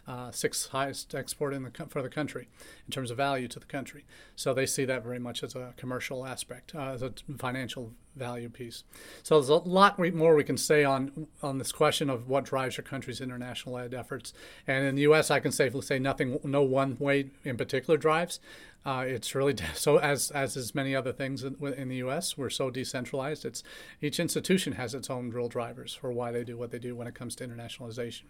uh, 0.07 0.31
sixth 0.31 0.69
highest 0.71 1.15
export 1.15 1.55
in 1.55 1.63
the 1.65 1.71
co- 1.71 1.87
for 1.87 2.03
the 2.03 2.09
country 2.09 2.49
in 2.87 2.93
terms 2.93 3.11
of 3.11 3.17
value 3.17 3.49
to 3.49 3.59
the 3.59 3.67
country. 3.67 4.05
So 4.37 4.55
they 4.55 4.67
see 4.67 4.85
that 4.85 5.03
very 5.03 5.19
much 5.19 5.43
as 5.43 5.55
a 5.55 5.75
commercial 5.77 6.27
aspect, 6.27 6.75
uh, 6.75 6.91
as 6.93 7.03
a 7.03 7.13
financial 7.39 7.93
value 8.17 8.49
piece. 8.49 8.85
So 9.23 9.37
there's 9.37 9.49
a 9.49 9.57
lot 9.57 9.99
more 9.99 10.35
we 10.35 10.45
can 10.45 10.57
say 10.57 10.85
on 10.85 11.29
on 11.43 11.59
this 11.59 11.73
question 11.73 12.11
of 12.11 12.29
what 12.29 12.45
drives 12.45 12.77
your 12.77 12.85
country's 12.85 13.21
international 13.21 13.79
ed 13.79 13.95
efforts. 13.95 14.33
And 14.67 14.85
in 14.85 14.95
the 14.97 15.03
U.S., 15.03 15.31
I 15.31 15.41
can 15.41 15.53
safely 15.53 15.83
say 15.83 15.99
nothing, 15.99 16.39
no 16.45 16.63
one 16.63 16.97
way 16.99 17.31
in 17.45 17.57
particular 17.57 17.97
drives. 17.97 18.41
Uh, 18.85 19.05
it's 19.07 19.35
really 19.35 19.55
so 19.75 19.99
as 19.99 20.31
as 20.33 20.57
is 20.57 20.75
many 20.75 20.95
other 20.95 21.13
things 21.13 21.45
in, 21.45 21.57
in, 21.77 21.89
the 21.89 21.97
U.S. 21.97 22.37
We're 22.37 22.51
so 22.51 22.71
decentralized. 22.71 23.45
It's 23.45 23.63
each 24.01 24.19
institution 24.19 24.75
has 24.75 24.95
its 24.95 25.09
own 25.09 25.31
real 25.31 25.49
drivers 25.49 25.95
for 25.95 26.13
why 26.13 26.33
they 26.33 26.45
do 26.45 26.57
what 26.57 26.71
they 26.71 26.79
do 26.79 26.97
when 26.97 27.07
it 27.07 27.15
comes 27.15 27.37
to 27.37 27.47
internationalization. 27.47 28.25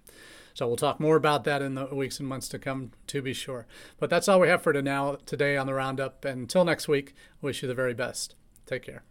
So 0.55 0.66
we'll 0.66 0.77
talk 0.77 1.01
more 1.01 1.16
about 1.16 1.45
that 1.45 1.62
in 1.62 1.75
the 1.75 1.87
weeks 1.87 2.18
and 2.18 2.29
months 2.29 2.49
to 2.49 2.59
come, 2.59 2.92
to 3.07 3.23
be 3.23 3.33
sure. 3.33 3.66
But 3.99 4.11
that's 4.11 4.29
all 4.29 4.40
we 4.40 4.49
have 4.49 4.62
for 4.62 4.73
now 4.75 5.16
today 5.25 5.57
on 5.57 5.66
the 5.66 5.75
roundup. 5.75 6.25
And 6.25 6.42
until 6.42 6.64
next 6.64 6.88
week, 6.88 7.14
wish 7.40 7.62
you 7.62 7.68
the 7.68 7.75
very 7.75 7.95
best. 7.95 8.35
Take 8.66 8.83
care. 8.83 9.03